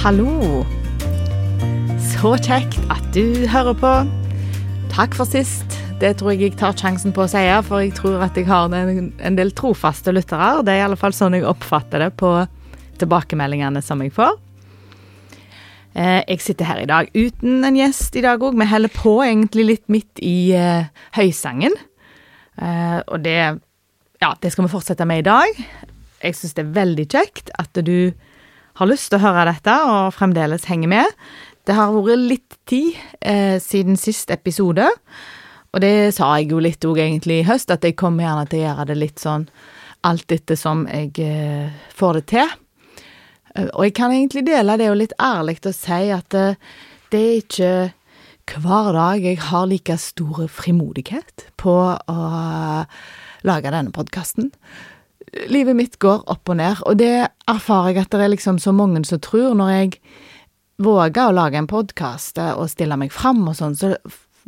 Hallo. 0.00 0.62
Så 2.00 2.30
kjekt 2.40 2.78
at 2.88 3.04
du 3.12 3.44
hører 3.52 3.74
på. 3.76 3.88
Takk 4.88 5.12
for 5.12 5.28
sist. 5.28 5.74
Det 6.00 6.14
tror 6.16 6.32
jeg 6.32 6.40
jeg 6.46 6.54
tar 6.56 6.72
sjansen 6.72 7.12
på 7.12 7.26
å 7.26 7.28
si, 7.28 7.42
for 7.66 7.84
jeg 7.84 7.92
tror 7.98 8.24
at 8.24 8.38
jeg 8.40 8.48
har 8.48 8.72
en, 8.72 9.10
en 9.12 9.36
del 9.36 9.52
trofaste 9.52 10.14
lyttere. 10.16 10.62
Det 10.64 10.72
er 10.72 10.80
i 10.80 10.86
alle 10.86 10.96
fall 10.96 11.12
sånn 11.12 11.36
jeg 11.36 11.44
oppfatter 11.44 12.00
det 12.00 12.14
på 12.16 12.30
tilbakemeldingene 13.02 13.82
som 13.84 14.00
jeg 14.00 14.14
får. 14.16 14.40
Eh, 15.92 16.22
jeg 16.24 16.40
sitter 16.46 16.70
her 16.70 16.80
i 16.80 16.88
dag 16.88 17.12
uten 17.12 17.60
en 17.68 17.76
gjest 17.76 18.16
i 18.16 18.24
dag 18.24 18.40
òg. 18.40 18.56
Vi 18.56 18.70
holder 18.72 18.96
på 18.96 19.14
egentlig 19.26 19.68
litt 19.68 19.86
midt 19.92 20.24
i 20.24 20.54
eh, 20.56 20.88
høysangen. 21.20 21.76
Eh, 22.56 22.98
og 23.04 23.20
det 23.28 23.36
Ja, 24.24 24.32
det 24.40 24.56
skal 24.56 24.64
vi 24.64 24.72
fortsette 24.78 25.04
med 25.04 25.26
i 25.26 25.28
dag. 25.28 25.62
Jeg 26.24 26.40
syns 26.40 26.56
det 26.56 26.64
er 26.64 26.76
veldig 26.80 27.08
kjekt 27.12 27.52
at 27.60 27.84
du 27.84 28.14
har 28.78 28.90
lyst 28.90 29.10
til 29.10 29.20
å 29.20 29.24
høre 29.24 29.48
dette 29.50 29.74
og 29.88 30.14
fremdeles 30.16 30.68
henger 30.70 30.92
med. 30.92 31.20
Det 31.66 31.76
har 31.76 31.92
vært 31.94 32.24
litt 32.30 32.56
tid 32.70 32.96
eh, 33.20 33.58
siden 33.62 33.98
sist 34.00 34.30
episode, 34.34 34.86
og 35.70 35.82
det 35.84 36.12
sa 36.16 36.32
jeg 36.38 36.50
jo 36.50 36.62
litt 36.62 36.84
òg 36.86 36.98
egentlig 36.98 37.42
i 37.42 37.46
høst, 37.46 37.70
at 37.70 37.84
jeg 37.86 37.98
kommer 37.98 38.26
gjerne 38.26 38.48
til 38.50 38.62
å 38.62 38.64
gjøre 38.64 38.88
det 38.90 38.98
litt 38.98 39.22
sånn 39.22 39.46
alt 40.06 40.32
etter 40.32 40.58
som 40.58 40.86
jeg 40.88 41.12
eh, 41.22 41.70
får 41.94 42.20
det 42.20 42.26
til. 42.32 42.52
Eh, 43.54 43.68
og 43.68 43.86
jeg 43.86 43.96
kan 43.98 44.14
egentlig 44.14 44.46
dele 44.48 44.78
det 44.80 44.88
jo 44.88 44.98
litt 44.98 45.16
ærlig 45.20 45.60
og 45.62 45.74
si 45.76 46.02
at 46.14 46.36
eh, 46.38 46.58
det 47.12 47.22
er 47.22 47.40
ikke 47.42 47.72
hver 48.60 48.92
dag 48.96 49.22
jeg 49.22 49.38
har 49.46 49.68
like 49.70 49.94
stor 50.02 50.46
frimodighet 50.50 51.44
på 51.60 51.74
å 51.94 52.22
lage 53.46 53.70
denne 53.70 53.94
podkasten. 53.94 54.50
Livet 55.50 55.76
mitt 55.78 55.98
går 56.02 56.24
opp 56.26 56.50
og 56.50 56.56
ned, 56.58 56.80
og 56.88 56.98
det 56.98 57.28
erfarer 57.50 57.92
jeg 57.92 58.02
at 58.02 58.10
det 58.10 58.24
er 58.24 58.32
liksom 58.32 58.58
så 58.58 58.72
mange 58.74 59.04
som 59.06 59.20
tror 59.22 59.54
når 59.54 59.70
jeg 59.70 59.92
våger 60.82 61.28
å 61.28 61.36
lage 61.36 61.60
en 61.60 61.68
podkast 61.70 62.40
og 62.40 62.66
stille 62.72 62.96
meg 62.98 63.12
fram 63.14 63.44
og 63.46 63.54
sånn, 63.58 63.76
så 63.78 63.92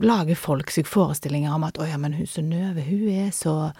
lager 0.03 0.39
folk 0.39 0.73
seg 0.73 0.89
forestillinger 0.89 1.55
om 1.55 1.65
at 1.69 1.79
'Å 1.79 1.87
ja, 1.89 1.99
men 1.99 2.15
hun 2.15 2.27
Synnøve, 2.27 2.83
hun 2.83 3.09
er 3.09 3.31
så 3.31 3.73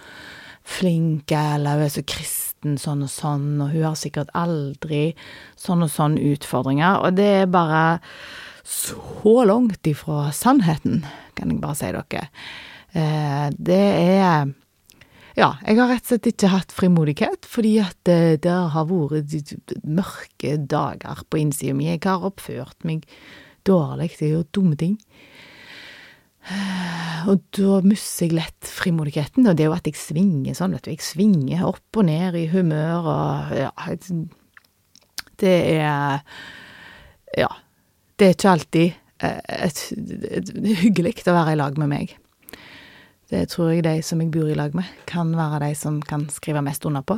flink', 0.63 1.33
eller 1.33 1.75
'hun 1.75 1.85
er 1.85 1.89
så 1.89 2.03
kristen', 2.03 2.79
sånn 2.79 3.03
og 3.03 3.11
sånn, 3.11 3.61
og 3.61 3.71
hun 3.71 3.83
har 3.83 3.95
sikkert 3.95 4.31
aldri 4.35 5.15
sånn 5.57 5.83
og 5.83 5.91
sånn 5.91 6.19
utfordringer, 6.19 7.03
og 7.03 7.17
det 7.17 7.43
er 7.43 7.47
bare 7.47 8.01
så 8.65 9.45
langt 9.47 9.83
ifra 9.83 10.31
sannheten, 10.31 11.05
kan 11.35 11.51
jeg 11.51 11.61
bare 11.61 11.75
si 11.75 11.87
dere. 11.87 12.29
Eh, 12.95 13.51
det 13.59 14.19
er 14.21 14.55
ja, 15.39 15.55
jeg 15.65 15.79
har 15.79 15.89
rett 15.89 16.05
og 16.05 16.11
slett 16.13 16.29
ikke 16.29 16.51
hatt 16.53 16.75
frimodighet, 16.77 17.47
fordi 17.49 17.77
at 17.81 17.97
det, 18.09 18.43
det 18.45 18.57
har 18.75 18.89
vært 18.91 19.55
mørke 19.85 20.57
dager 20.69 21.23
på 21.31 21.41
innsida 21.41 21.77
mi. 21.77 21.89
Jeg 21.89 22.03
har 22.05 22.27
oppført 22.29 22.85
meg 22.89 23.07
dårlig, 23.69 24.11
jeg 24.19 24.27
har 24.27 24.37
gjort 24.41 24.53
dumme 24.59 24.79
ting. 24.81 24.99
Og 27.31 27.43
da 27.55 27.79
mister 27.87 28.27
jeg 28.27 28.37
lett 28.37 28.67
frimodigheten, 28.69 29.47
og 29.47 29.57
det 29.57 29.65
er 29.65 29.71
jo 29.71 29.77
at 29.77 29.89
jeg 29.89 29.99
svinger 30.01 30.57
sånn, 30.59 30.75
vet 30.75 30.89
du. 30.89 30.93
Jeg 30.93 31.05
svinger 31.07 31.67
opp 31.69 32.01
og 32.01 32.09
ned 32.09 32.39
i 32.39 32.49
humør 32.51 33.13
og 33.13 33.53
ja 33.57 33.71
Det 35.39 35.59
er 35.79 36.25
Ja. 37.39 37.49
Det 38.19 38.27
er 38.27 38.35
ikke 38.37 38.51
alltid 38.51 38.93
et, 39.23 39.41
et, 39.49 39.79
et 40.43 40.51
hyggelig 40.83 41.23
å 41.27 41.35
være 41.35 41.55
i 41.55 41.59
lag 41.59 41.79
med 41.81 41.89
meg. 41.91 42.13
Det 43.33 43.47
tror 43.49 43.71
jeg 43.73 43.87
de 43.87 43.95
som 44.05 44.21
jeg 44.21 44.29
bor 44.33 44.51
i 44.51 44.57
lag 44.59 44.75
med, 44.77 44.89
kan 45.09 45.31
være 45.33 45.63
de 45.65 45.71
som 45.79 46.03
kan 46.05 46.27
skrive 46.29 46.61
mest 46.65 46.85
under 46.85 47.05
på. 47.07 47.17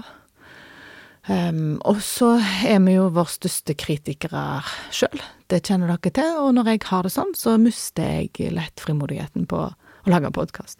Um, 1.26 1.80
og 1.88 2.02
så 2.04 2.34
er 2.68 2.82
vi 2.84 2.98
jo 2.98 3.08
vår 3.16 3.30
største 3.32 3.74
kritikere 3.80 4.60
sjøl, 4.92 5.22
det 5.48 5.62
kjenner 5.64 5.88
dere 5.88 6.12
til, 6.12 6.34
og 6.38 6.52
når 6.54 6.74
jeg 6.74 6.82
har 6.90 7.06
det 7.06 7.14
sånn, 7.14 7.32
så 7.34 7.56
mister 7.58 8.20
jeg 8.20 8.52
lett 8.54 8.82
frimodigheten 8.84 9.48
på 9.48 9.62
å 9.64 10.12
lage 10.12 10.30
podkast. 10.36 10.78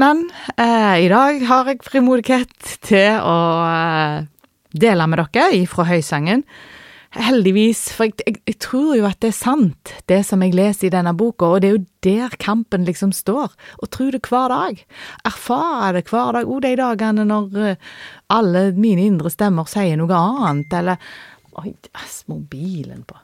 Men 0.00 0.28
eh, 0.54 1.04
i 1.04 1.08
dag 1.12 1.42
har 1.50 1.68
jeg 1.68 1.82
frimodighet 1.84 2.76
til 2.86 3.18
å 3.20 3.38
eh, 3.66 4.28
dele 4.72 5.08
med 5.10 5.20
dere 5.26 5.50
ifra 5.58 5.84
Høysangen 5.90 6.46
Heldigvis, 7.10 7.88
for 7.90 8.06
jeg, 8.06 8.20
jeg, 8.22 8.36
jeg, 8.46 8.56
tror 8.62 8.92
jo 8.94 9.06
at 9.08 9.18
det 9.18 9.32
er 9.32 9.34
sant, 9.34 9.90
det 10.06 10.20
som 10.28 10.44
jeg 10.44 10.54
leser 10.54 10.86
i 10.86 10.92
denne 10.94 11.10
boka, 11.18 11.48
og 11.48 11.62
det 11.62 11.66
er 11.66 11.72
jo 11.74 11.86
der 12.06 12.36
kampen 12.38 12.84
liksom 12.86 13.10
står, 13.10 13.56
og 13.82 13.90
tror 13.90 14.14
det 14.14 14.28
hver 14.30 14.52
dag. 14.52 14.78
Erfare 15.26 15.96
det 15.96 16.04
hver 16.06 16.38
dag, 16.38 16.46
òg 16.46 16.62
de 16.62 16.70
dagene 16.78 17.24
når 17.26 17.58
uh, 17.58 17.88
alle 18.30 18.62
mine 18.78 19.08
indre 19.08 19.32
stemmer 19.34 19.66
sier 19.70 19.98
noe 19.98 20.22
annet, 20.22 20.78
eller 20.78 21.02
Oi, 21.58 21.72
mobilen 22.30 23.00
på 23.02 23.16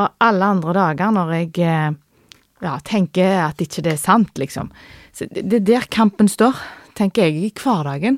Og 0.00 0.14
alle 0.24 0.46
andre 0.48 0.72
dager 0.72 1.10
når 1.12 1.32
jeg 1.34 1.50
uh, 1.60 1.98
ja, 2.64 2.72
tenker 2.80 3.42
at 3.42 3.60
ikke 3.60 3.84
det 3.84 3.92
er 3.98 4.00
sant, 4.00 4.32
liksom. 4.40 4.72
Så 5.12 5.28
det, 5.28 5.60
er 5.60 5.68
der 5.74 5.90
kampen 5.92 6.32
står, 6.32 6.56
tenker 6.96 7.28
jeg, 7.28 7.36
i 7.36 7.52
hverdagen. 7.52 8.16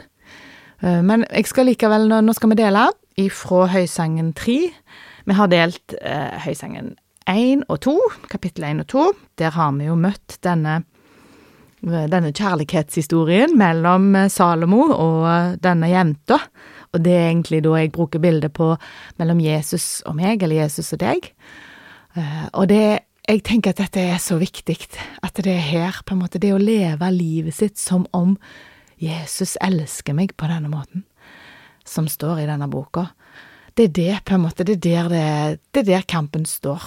Uh, 0.79 1.03
men 1.03 1.27
jeg 1.27 1.51
skal 1.51 1.67
likevel, 1.73 2.07
nå 2.07 2.39
skal 2.39 2.55
vi 2.55 2.63
dele 2.63 2.87
ifra 3.19 3.67
Høysangen 3.75 4.31
3 4.39 4.61
vi 5.29 5.37
har 5.37 5.51
delt 5.53 5.95
eh, 6.01 6.39
Høysangen 6.41 6.95
1 7.29 7.67
og 7.69 7.83
2, 7.85 7.97
kapittel 8.33 8.65
1 8.71 8.85
og 8.85 8.89
2. 8.93 9.03
Der 9.41 9.53
har 9.53 9.75
vi 9.77 9.89
jo 9.91 9.97
møtt 10.01 10.39
denne, 10.45 10.81
denne 11.85 12.33
kjærlighetshistorien 12.33 13.53
mellom 13.61 14.15
eh, 14.17 14.31
Salomo 14.33 14.87
og 14.95 15.27
eh, 15.29 15.51
denne 15.61 15.91
jenta. 15.93 16.41
Og 16.97 17.05
det 17.05 17.13
er 17.13 17.27
egentlig 17.29 17.61
da 17.67 17.75
jeg 17.77 17.93
bruker 17.93 18.23
bildet 18.25 18.55
på 18.57 18.71
mellom 19.21 19.43
Jesus 19.45 20.01
og 20.09 20.17
meg, 20.17 20.41
eller 20.43 20.63
Jesus 20.63 20.95
og 20.97 21.03
deg. 21.05 21.29
Eh, 22.17 22.47
og 22.55 22.71
det 22.73 22.87
jeg 23.29 23.45
tenker 23.45 23.75
at 23.75 23.83
dette 23.83 24.01
er 24.01 24.17
så 24.25 24.39
viktig, 24.41 24.79
at 25.21 25.45
det 25.45 25.53
er 25.53 25.67
her, 25.67 26.01
på 26.09 26.17
en 26.17 26.23
måte, 26.23 26.41
det 26.41 26.55
å 26.57 26.63
leve 26.63 27.11
livet 27.13 27.53
sitt 27.59 27.77
som 27.77 28.09
om 28.17 28.39
Jesus 28.97 29.59
elsker 29.61 30.17
meg 30.17 30.33
på 30.41 30.49
denne 30.49 30.73
måten, 30.73 31.05
som 31.85 32.09
står 32.09 32.41
i 32.41 32.49
denne 32.49 32.71
boka 32.73 33.11
det 33.79 33.85
er 33.85 33.95
det, 33.95 34.19
på 34.27 34.35
en 34.35 34.43
måte. 34.43 34.67
Det 34.67 34.75
er 34.75 34.83
der, 34.83 35.09
det, 35.13 35.61
det 35.73 35.85
er 35.85 35.89
der 35.93 36.07
kampen 36.11 36.47
står. 36.49 36.83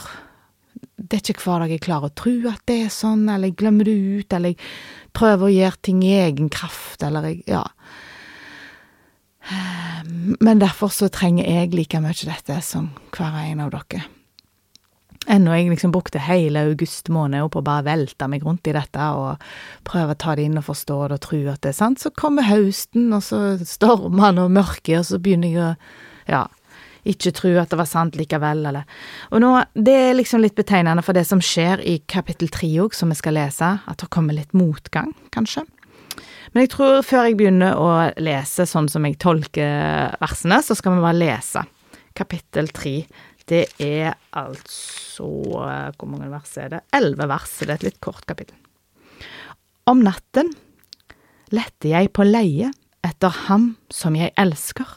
Det 1.00 1.18
er 1.18 1.34
ikke 1.34 1.46
hver 1.46 1.63
dag 1.63 1.72
jeg 1.72 1.84
klarer 1.85 2.12
å 2.12 2.16
tro 2.19 2.34
at 2.52 2.63
det 2.68 2.81
er 2.85 2.94
sånn, 2.94 3.24
eller 3.31 3.52
jeg 3.52 3.59
glemmer 3.62 3.88
det 3.88 3.96
ut, 3.96 4.35
eller 4.35 4.53
jeg 4.53 4.72
prøver 5.16 5.47
å 5.47 5.53
gjøre 5.56 5.84
ting 5.88 6.01
i 6.03 6.16
egen 6.25 6.51
kraft, 6.51 7.03
eller 7.03 7.31
jeg 7.31 7.44
Ja. 7.47 7.66
Men 10.40 10.59
derfor 10.62 10.91
så 10.94 11.07
trenger 11.09 11.47
jeg 11.50 11.72
like 11.74 12.00
mye 12.00 12.13
dette 12.13 12.59
som 12.62 12.91
hver 13.16 13.40
en 13.41 13.63
av 13.63 13.72
dere. 13.74 14.03
Ennå 15.31 15.56
jeg 15.56 15.72
liksom 15.72 15.91
brukte 15.94 16.22
hele 16.22 16.62
august 16.69 17.09
måned 17.09 17.50
på 17.50 17.62
å 17.62 17.66
bare 17.66 17.88
velte 17.88 18.28
meg 18.30 18.46
rundt 18.46 18.69
i 18.69 18.75
dette 18.75 19.07
og 19.18 19.41
prøve 19.88 20.13
å 20.13 20.19
ta 20.22 20.35
det 20.35 20.46
inn 20.46 20.62
og 20.62 20.68
forstå 20.69 21.00
det 21.09 21.18
og 21.18 21.25
tro 21.25 21.41
at 21.50 21.62
det 21.66 21.74
er 21.74 21.78
sant, 21.78 22.01
så 22.01 22.13
kommer 22.13 22.50
høsten, 22.50 23.09
og 23.13 23.24
så 23.25 23.41
stormer 23.57 23.74
stormene 23.74 24.46
og 24.46 24.56
mørket, 24.59 25.00
og 25.00 25.06
så 25.09 25.22
begynner 25.22 25.56
jeg 25.56 25.62
å 25.72 25.75
Ja 26.30 26.46
ikke 27.07 27.34
tro 27.34 27.51
at 27.57 27.72
det 27.72 27.79
var 27.79 27.89
sant 27.89 28.17
likevel, 28.19 28.66
eller 28.69 28.85
Og 29.31 29.41
nå, 29.41 29.51
det 29.73 29.95
er 29.95 30.17
liksom 30.17 30.41
litt 30.44 30.56
betegnende 30.56 31.03
for 31.06 31.17
det 31.17 31.25
som 31.28 31.41
skjer 31.41 31.81
i 31.81 32.00
kapittel 32.06 32.51
tre 32.53 32.69
òg, 32.84 32.94
som 32.94 33.09
vi 33.09 33.17
skal 33.17 33.38
lese, 33.39 33.73
at 33.85 33.97
det 34.01 34.12
kommer 34.13 34.38
litt 34.38 34.53
motgang, 34.53 35.13
kanskje. 35.34 35.66
Men 36.51 36.66
jeg 36.66 36.73
tror 36.73 37.01
før 37.07 37.29
jeg 37.29 37.38
begynner 37.39 37.78
å 37.79 37.91
lese 38.19 38.66
sånn 38.67 38.89
som 38.91 39.06
jeg 39.07 39.19
tolker 39.23 40.17
versene, 40.22 40.59
så 40.63 40.75
skal 40.75 40.97
vi 40.97 41.06
bare 41.06 41.19
lese 41.19 41.63
kapittel 42.17 42.67
tre. 42.75 43.06
Det 43.47 43.66
er 43.83 44.13
altså 44.38 45.25
Hvor 45.25 46.07
mange 46.07 46.29
vers 46.31 46.51
er 46.57 46.69
det? 46.72 46.81
Elleve 46.95 47.28
vers. 47.28 47.57
Det 47.59 47.69
er 47.69 47.79
et 47.79 47.88
litt 47.89 48.01
kort 48.03 48.25
kapittel. 48.25 48.56
Om 49.89 50.03
natten 50.06 50.51
lette 51.51 51.92
jeg 51.92 52.12
på 52.15 52.24
leie 52.24 52.71
etter 53.06 53.33
ham 53.48 53.75
som 53.92 54.15
jeg 54.15 54.33
elsker. 54.39 54.88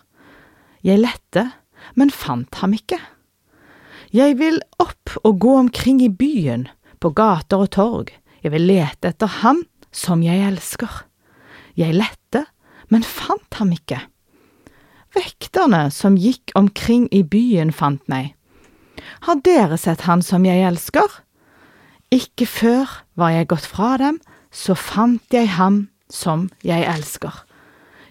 Jeg 0.84 1.00
lette 1.02 1.48
men 1.94 2.10
fant 2.10 2.60
ham 2.62 2.74
ikke. 2.76 2.98
Jeg 4.14 4.38
vil 4.38 4.60
opp 4.82 5.16
og 5.24 5.40
gå 5.42 5.56
omkring 5.58 6.00
i 6.04 6.08
byen, 6.08 6.68
på 7.02 7.10
gater 7.12 7.60
og 7.66 7.72
torg, 7.74 8.12
jeg 8.44 8.52
vil 8.54 8.66
lete 8.68 9.10
etter 9.10 9.28
ham 9.42 9.64
som 9.92 10.22
jeg 10.24 10.40
elsker. 10.46 11.02
Jeg 11.76 11.96
lette, 11.96 12.44
men 12.88 13.04
fant 13.04 13.58
ham 13.58 13.72
ikke. 13.74 13.98
Vekterne 15.14 15.88
som 15.94 16.18
gikk 16.18 16.54
omkring 16.58 17.06
i 17.14 17.22
byen, 17.22 17.72
fant 17.72 18.02
meg. 18.10 18.34
Har 19.26 19.40
dere 19.44 19.78
sett 19.80 20.06
han 20.08 20.22
som 20.22 20.46
jeg 20.46 20.62
elsker? 20.66 21.20
Ikke 22.14 22.46
før 22.46 22.90
var 23.18 23.34
jeg 23.34 23.50
gått 23.50 23.66
fra 23.68 23.96
dem, 24.00 24.20
så 24.54 24.76
fant 24.78 25.34
jeg 25.34 25.50
ham 25.58 25.88
som 26.10 26.48
jeg 26.62 26.86
elsker. 26.86 27.44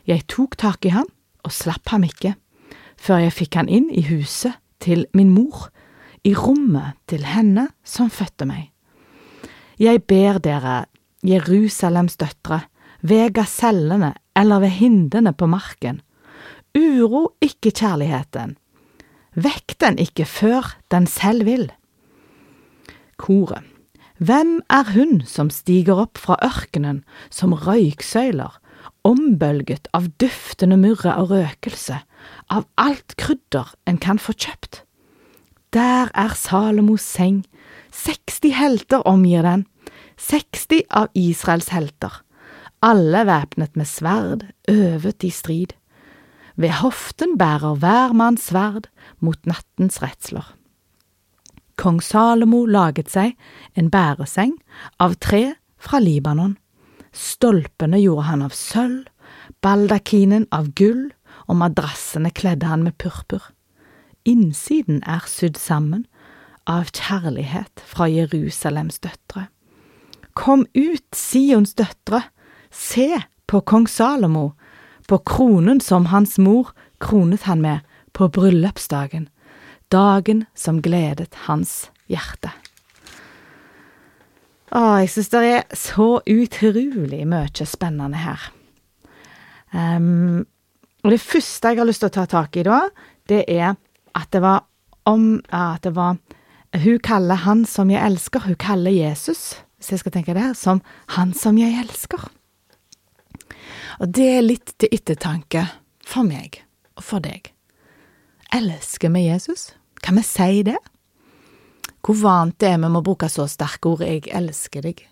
Jeg 0.10 0.28
tok 0.28 0.58
tak 0.60 0.86
i 0.86 0.92
ham 0.96 1.08
og 1.44 1.56
slapp 1.56 1.88
ham 1.94 2.04
ikke 2.08 2.36
før 3.04 3.26
jeg 3.26 3.36
fikk 3.36 3.58
han 3.60 3.72
inn 3.72 3.90
i 3.92 4.06
huset 4.08 4.56
til 4.84 5.06
min 5.16 5.32
mor, 5.34 5.68
i 6.24 6.32
rommet 6.36 6.96
til 7.12 7.26
henne 7.28 7.68
som 7.84 8.12
fødte 8.14 8.48
meg. 8.48 8.70
Jeg 9.80 10.06
ber 10.08 10.40
dere, 10.44 10.86
Jerusalems 11.24 12.16
døtre, 12.20 12.64
ved 13.04 13.34
gasellene 13.36 14.14
eller 14.40 14.64
ved 14.64 14.76
hindene 14.80 15.34
på 15.36 15.50
marken, 15.52 16.00
uro 16.76 17.34
ikke 17.44 17.74
kjærligheten. 17.76 18.56
Vekk 19.36 19.76
den 19.82 20.00
ikke 20.00 20.26
før 20.30 20.76
den 20.94 21.08
selv 21.10 21.46
vil. 21.50 21.68
Koret. 23.18 23.64
Hvem 24.24 24.62
er 24.72 24.88
hun 24.94 25.24
som 25.28 25.50
stiger 25.52 25.98
opp 26.06 26.20
fra 26.22 26.38
ørkenen 26.46 27.02
som 27.34 27.52
røyksøyler, 27.52 28.54
ombølget 29.04 29.90
av 29.92 30.08
duftende 30.22 30.78
murre 30.80 31.16
og 31.20 31.34
røkelse, 31.34 31.98
av 32.50 32.66
alt 32.78 33.16
krydder 33.20 33.74
en 33.88 33.98
kan 33.98 34.20
få 34.22 34.36
kjøpt? 34.36 34.84
Der 35.74 36.12
er 36.14 36.36
Salomos 36.38 37.02
seng, 37.02 37.44
60 37.92 38.54
helter 38.54 39.06
omgir 39.10 39.46
den, 39.46 39.66
60 40.22 40.86
av 40.94 41.10
Israels 41.18 41.72
helter, 41.74 42.22
alle 42.84 43.24
væpnet 43.25 43.78
med 43.80 43.90
sverd, 43.90 44.46
øvet 44.70 45.24
i 45.24 45.31
strid. 45.34 45.74
Ved 46.56 46.75
hoften 46.84 47.38
bærer 47.40 47.80
hver 47.81 48.14
mann 48.14 48.38
sverd 48.38 48.90
mot 49.19 49.40
nattens 49.50 50.02
redsler. 50.04 50.46
Kong 51.76 52.04
Salomo 52.06 52.66
laget 52.69 53.10
seg 53.10 53.34
en 53.74 53.90
bæreseng 53.90 54.54
av 55.02 55.18
tre 55.18 55.56
fra 55.81 56.00
Libanon. 56.04 56.54
Stolpene 57.14 57.98
gjorde 58.02 58.28
han 58.30 58.46
av 58.46 58.54
sølv, 58.58 59.08
baldakinen 59.66 60.46
av 60.54 60.69
gull, 60.78 61.10
og 61.48 61.60
madrassene 61.60 62.31
kledde 62.31 62.69
han 62.69 62.86
med 62.86 62.98
purpur. 63.01 63.51
Innsiden 64.25 65.01
er 65.04 65.25
sydd 65.28 65.60
sammen 65.60 66.06
av 66.69 66.92
kjærlighet 66.95 67.84
fra 67.84 68.07
Jerusalems 68.07 69.01
døtre. 69.04 69.48
Kom 70.34 70.66
ut, 70.74 71.06
Sions 71.13 71.75
døtre, 71.78 72.24
se 72.72 73.10
på 73.48 73.62
kong 73.68 73.88
Salomo, 73.92 74.54
på 75.07 75.19
kronen 75.28 75.81
som 75.84 76.07
hans 76.13 76.38
mor 76.40 76.72
kronet 77.04 77.44
han 77.44 77.62
med 77.62 77.84
på 78.16 78.30
bryllupsdagen, 78.31 79.28
dagen 79.92 80.45
som 80.56 80.80
gledet 80.81 81.36
hans 81.48 81.90
hjerte. 82.07 82.54
Å, 84.74 85.04
jeg 85.04 85.12
synes 85.13 85.30
det 85.30 85.42
er 85.45 85.78
så 85.78 86.07
utrolig 86.25 87.22
mye 87.30 87.68
spennende 87.69 88.24
her. 88.24 88.48
Um, 89.74 90.45
og 91.04 91.12
det 91.12 91.22
første 91.22 91.74
jeg 91.74 91.82
har 91.82 91.88
lyst 91.88 92.04
til 92.04 92.12
å 92.12 92.16
ta 92.16 92.26
tak 92.30 92.56
i 92.58 92.64
da, 92.68 92.86
det 93.28 93.44
er 93.52 93.76
at 94.16 94.30
det 94.32 94.44
var 94.44 94.64
om 95.06 95.42
At 95.52 95.84
det 95.84 95.96
var 95.96 96.18
Hun 96.74 97.00
kaller 97.00 97.36
han 97.44 97.66
som 97.66 97.90
jeg 97.92 98.02
elsker, 98.02 98.40
hun 98.40 98.56
kaller 98.56 98.92
Jesus, 98.92 99.60
hvis 99.78 99.92
jeg 99.92 100.00
skal 100.00 100.12
tenke 100.12 100.34
det, 100.34 100.56
som 100.58 100.82
han 101.14 101.34
som 101.34 101.58
jeg 101.58 101.76
elsker. 101.78 102.24
Og 104.02 104.10
det 104.10 104.26
er 104.38 104.42
litt 104.42 104.74
til 104.82 104.90
ettertanke 104.90 105.68
for 106.02 106.26
meg 106.26 106.64
og 106.98 107.04
for 107.06 107.22
deg. 107.22 107.52
Elsker 108.54 109.14
vi 109.14 109.28
Jesus? 109.28 109.76
Kan 110.02 110.18
vi 110.18 110.24
si 110.26 110.64
det? 110.66 110.80
Hvor 112.02 112.18
vant 112.24 112.58
det 112.60 112.72
er 112.74 112.80
vi 112.80 112.90
med 112.90 113.04
å 113.04 113.06
bruke 113.06 113.30
så 113.30 113.46
sterke 113.48 113.90
ord 113.90 114.02
'jeg 114.02 114.28
elsker 114.34 114.82
deg'? 114.82 115.06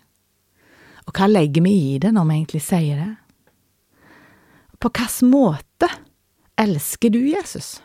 Og 1.06 1.12
hva 1.14 1.26
legger 1.26 1.62
vi 1.62 1.94
i 1.94 1.98
det 1.98 2.12
når 2.12 2.24
vi 2.24 2.34
egentlig 2.34 2.62
sier 2.62 2.96
det? 2.96 3.16
På 4.82 4.90
hvilken 4.90 5.30
måte 5.30 5.86
elsker 6.58 7.12
du 7.14 7.20
Jesus? 7.22 7.76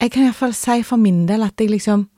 Jeg 0.00 0.12
kan 0.12 0.26
iallfall 0.26 0.52
si 0.56 0.82
for 0.84 1.00
min 1.00 1.22
del 1.28 1.46
at 1.46 1.60
jeg 1.60 1.72
liksom 1.72 2.08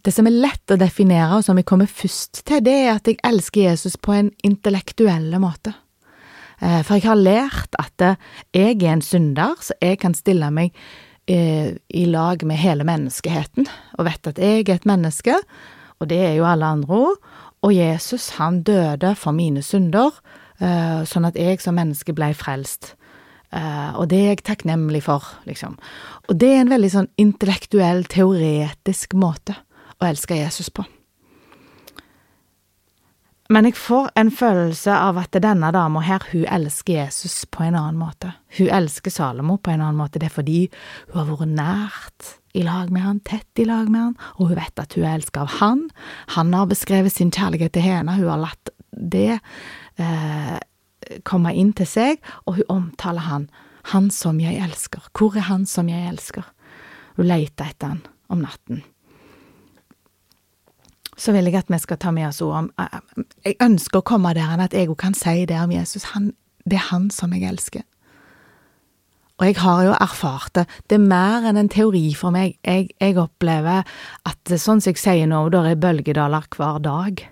Det 0.00 0.14
som 0.14 0.24
er 0.24 0.32
lett 0.32 0.72
å 0.72 0.78
definere, 0.80 1.36
og 1.36 1.42
som 1.44 1.58
jeg 1.60 1.66
kommer 1.68 1.84
først 1.84 2.38
til, 2.48 2.62
det 2.64 2.72
er 2.72 2.94
at 2.94 3.04
jeg 3.04 3.18
elsker 3.20 3.66
Jesus 3.66 3.98
på 4.00 4.14
en 4.16 4.30
intellektuell 4.48 5.34
måte. 5.42 5.74
Eh, 6.56 6.80
for 6.80 6.96
jeg 6.96 7.04
har 7.04 7.20
lært 7.20 7.76
at 7.76 8.06
jeg 8.56 8.78
er 8.80 8.94
en 8.94 9.04
synder, 9.04 9.60
så 9.60 9.76
jeg 9.76 9.98
kan 10.00 10.16
stille 10.16 10.48
meg 10.56 10.72
eh, 11.28 11.76
i 11.92 12.06
lag 12.08 12.40
med 12.48 12.56
hele 12.56 12.86
menneskeheten, 12.88 13.68
og 13.98 14.08
vet 14.08 14.32
at 14.32 14.40
jeg 14.40 14.64
er 14.64 14.78
et 14.78 14.88
menneske, 14.88 15.36
og 16.00 16.08
det 16.08 16.22
er 16.30 16.34
jo 16.38 16.48
alle 16.48 16.72
andre 16.78 17.02
òg, 17.10 17.20
og 17.60 17.76
Jesus, 17.76 18.30
han 18.40 18.62
døde 18.64 19.12
for 19.20 19.36
mine 19.36 19.60
synder, 19.60 20.16
sånn 20.60 21.24
at 21.24 21.38
jeg 21.40 21.62
som 21.64 21.78
menneske 21.78 22.12
blei 22.12 22.34
frelst. 22.36 22.94
Uh, 23.50 23.96
og 23.98 24.06
det 24.12 24.18
er 24.20 24.28
jeg 24.34 24.44
takknemlig 24.46 25.02
for, 25.08 25.24
liksom. 25.48 25.74
Og 26.28 26.38
det 26.38 26.52
er 26.52 26.60
en 26.62 26.70
veldig 26.70 26.90
sånn 26.92 27.10
intellektuell, 27.18 28.04
teoretisk 28.06 29.16
måte 29.18 29.56
å 29.98 30.06
elske 30.06 30.38
Jesus 30.38 30.70
på. 30.70 30.84
Men 33.50 33.66
jeg 33.66 33.74
får 33.74 34.12
en 34.20 34.28
følelse 34.30 34.94
av 34.94 35.18
at 35.18 35.34
denne 35.42 35.72
dama 35.74 36.04
her, 36.06 36.22
hun 36.30 36.44
elsker 36.46 37.00
Jesus 37.00 37.40
på 37.50 37.64
en 37.66 37.74
annen 37.74 37.98
måte. 37.98 38.36
Hun 38.60 38.70
elsker 38.70 39.10
Salomo 39.10 39.56
på 39.58 39.72
en 39.72 39.82
annen 39.82 39.98
måte. 39.98 40.22
Det 40.22 40.28
er 40.28 40.36
fordi 40.36 40.60
hun 41.10 41.18
har 41.18 41.32
vært 41.32 41.56
nært 41.56 42.28
i 42.54 42.62
lag 42.62 42.92
med 42.94 43.02
han, 43.02 43.18
tett 43.26 43.58
i 43.58 43.66
lag 43.66 43.90
med 43.90 44.04
han, 44.04 44.14
og 44.38 44.52
hun 44.52 44.60
vet 44.60 44.78
at 44.78 44.94
hun 44.94 45.02
er 45.02 45.16
elsket 45.18 45.42
av 45.42 45.56
han. 45.58 45.88
Han 46.36 46.54
har 46.54 46.70
beskrevet 46.70 47.14
sin 47.14 47.34
kjærlighet 47.34 47.74
til 47.74 47.88
henne, 47.88 48.14
hun 48.14 48.30
har 48.30 48.44
latt 48.46 48.70
det 48.90 49.32
eh, 49.34 49.40
komme 51.26 51.54
inn 51.58 51.72
til 51.76 51.88
seg, 51.88 52.22
og 52.46 52.60
hun 52.60 52.72
omtaler 52.76 53.26
han. 53.26 53.48
Han 53.94 54.10
som 54.14 54.40
jeg 54.40 54.60
elsker. 54.60 55.08
Hvor 55.16 55.36
er 55.36 55.48
han 55.48 55.66
som 55.66 55.88
jeg 55.88 56.08
elsker? 56.10 56.46
Hun 57.16 57.28
leter 57.28 57.72
etter 57.72 57.94
han 57.94 58.02
om 58.30 58.42
natten. 58.44 58.82
Så 61.20 61.34
vil 61.36 61.50
jeg 61.50 61.58
at 61.58 61.68
vi 61.68 61.78
skal 61.82 61.98
ta 62.00 62.12
med 62.16 62.30
oss 62.30 62.40
ord 62.40 62.56
om 62.56 62.68
eh, 62.80 62.96
eh, 62.96 63.24
Jeg 63.50 63.56
ønsker 63.60 64.00
å 64.00 64.06
komme 64.06 64.32
der 64.36 64.60
at 64.62 64.76
jeg 64.76 64.88
òg 64.88 64.96
kan 65.02 65.16
si 65.16 65.44
det 65.48 65.58
om 65.60 65.72
Jesus. 65.74 66.12
Han, 66.14 66.32
det 66.64 66.78
er 66.78 66.88
han 66.90 67.10
som 67.12 67.34
jeg 67.36 67.48
elsker. 67.50 67.84
Og 69.40 69.46
jeg 69.48 69.56
har 69.56 69.84
jo 69.84 69.92
erfart 69.96 70.54
det. 70.56 70.66
Det 70.88 70.98
er 70.98 71.04
mer 71.04 71.46
enn 71.48 71.60
en 71.60 71.70
teori 71.72 72.10
for 72.16 72.32
meg. 72.32 72.58
Jeg, 72.64 72.90
jeg 73.00 73.16
opplever 73.20 73.88
at 74.28 74.52
sånn 74.52 74.80
som 74.84 74.92
jeg 74.92 75.00
sier 75.00 75.28
nå, 75.28 75.46
det 75.52 75.62
er 75.64 75.80
bølgedaler 75.80 76.48
hver 76.56 76.80
dag, 76.84 77.22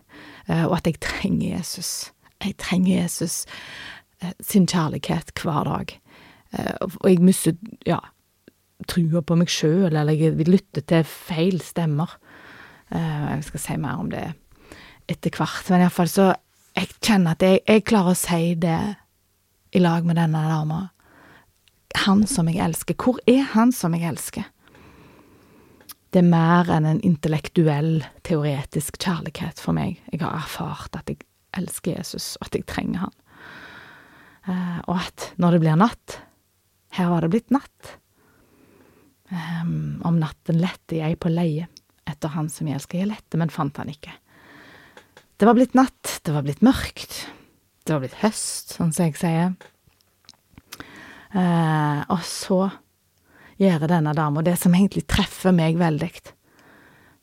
eh, 0.49 0.64
og 0.64 0.79
at 0.81 0.88
jeg 0.88 1.00
trenger 1.05 1.59
Jesus. 1.59 2.11
Jeg 2.44 2.56
trenger 2.62 3.02
Jesus 3.02 3.44
eh, 4.23 4.35
sin 4.40 4.67
kjærlighet 4.70 5.32
hver 5.43 5.67
dag. 5.67 5.94
Eh, 6.52 6.75
og 6.81 7.08
jeg 7.11 7.23
mister, 7.25 7.56
ja, 7.87 7.99
trua 8.88 9.23
på 9.26 9.38
meg 9.38 9.50
sjøl, 9.50 9.90
eller 9.90 10.14
jeg 10.14 10.37
vil 10.38 10.52
lytte 10.55 10.85
til 10.87 11.06
feil 11.08 11.61
stemmer. 11.64 12.14
Eh, 12.94 13.25
jeg 13.35 13.49
skal 13.49 13.64
si 13.64 13.79
mer 13.81 14.05
om 14.05 14.12
det 14.12 14.29
etter 15.08 15.35
hvert, 15.35 15.67
men 15.73 15.87
iallfall 15.87 16.12
så 16.12 16.35
Jeg 16.78 16.92
kjenner 17.02 17.35
at 17.35 17.42
jeg, 17.42 17.59
jeg 17.66 17.83
klarer 17.88 18.14
å 18.14 18.18
si 18.18 18.52
det 18.54 18.78
i 19.75 19.80
lag 19.80 20.04
med 20.07 20.14
denne 20.14 20.42
dama. 20.47 20.76
Han 22.04 22.23
som 22.30 22.47
jeg 22.47 22.61
elsker. 22.62 22.95
Hvor 22.95 23.18
er 23.26 23.40
han 23.57 23.73
som 23.75 23.97
jeg 23.97 24.07
elsker? 24.07 24.45
Det 26.14 26.23
er 26.23 26.28
mer 26.28 26.71
enn 26.71 26.87
en 26.87 27.00
intellektuell, 27.02 28.04
teoretisk 28.23 29.00
kjærlighet 29.02 29.59
for 29.59 29.75
meg. 29.75 29.99
Jeg 30.12 30.23
har 30.23 30.38
erfart 30.38 30.95
at 31.00 31.11
jeg 31.11 31.18
elsker 31.57 31.97
Jesus, 31.97 32.37
og 32.40 32.49
at 32.49 32.59
jeg 32.59 32.67
trenger 32.69 33.07
han. 33.07 33.17
Eh, 34.49 34.78
og 34.87 34.97
at 35.00 35.31
når 35.40 35.57
det 35.57 35.62
blir 35.64 35.78
natt 35.81 36.21
Her 36.97 37.11
var 37.11 37.21
det 37.21 37.28
blitt 37.35 37.50
natt. 37.52 37.99
Um, 39.28 40.00
om 40.09 40.17
natten 40.17 40.57
lette 40.57 40.97
jeg 40.97 41.19
på 41.21 41.28
leie 41.28 41.67
etter 42.09 42.33
han 42.33 42.49
som 42.49 42.64
jeg 42.64 42.78
elsker. 42.78 43.02
Jeg 43.02 43.11
lette, 43.11 43.37
men 43.37 43.52
fant 43.52 43.76
han 43.76 43.90
ikke. 43.93 44.14
Det 45.37 45.47
var 45.47 45.55
blitt 45.59 45.76
natt, 45.76 46.14
det 46.25 46.33
var 46.33 46.47
blitt 46.47 46.64
mørkt, 46.64 47.26
det 47.85 47.93
var 47.93 48.00
blitt 48.02 48.17
høst, 48.23 48.73
sånn 48.78 48.95
som 48.97 49.05
jeg 49.05 49.19
sier. 49.21 49.52
Eh, 51.37 52.00
og 52.09 52.25
så 52.25 52.62
gjør 53.61 53.85
denne 53.90 54.17
dama 54.17 54.43
det 54.47 54.57
som 54.59 54.75
egentlig 54.75 55.05
treffer 55.11 55.52
meg 55.55 55.76
veldig. 55.78 56.11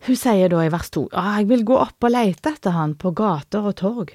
Hun 0.05 0.17
sier 0.19 0.51
da 0.51 0.62
i 0.62 0.69
vers 0.69 0.91
to, 0.93 1.07
ah, 1.17 1.39
jeg 1.39 1.50
vil 1.50 1.65
gå 1.65 1.77
opp 1.81 2.05
og 2.05 2.13
lete 2.13 2.53
etter 2.53 2.75
han 2.75 2.93
på 3.00 3.13
gater 3.17 3.65
og 3.65 3.77
torg. 3.79 4.13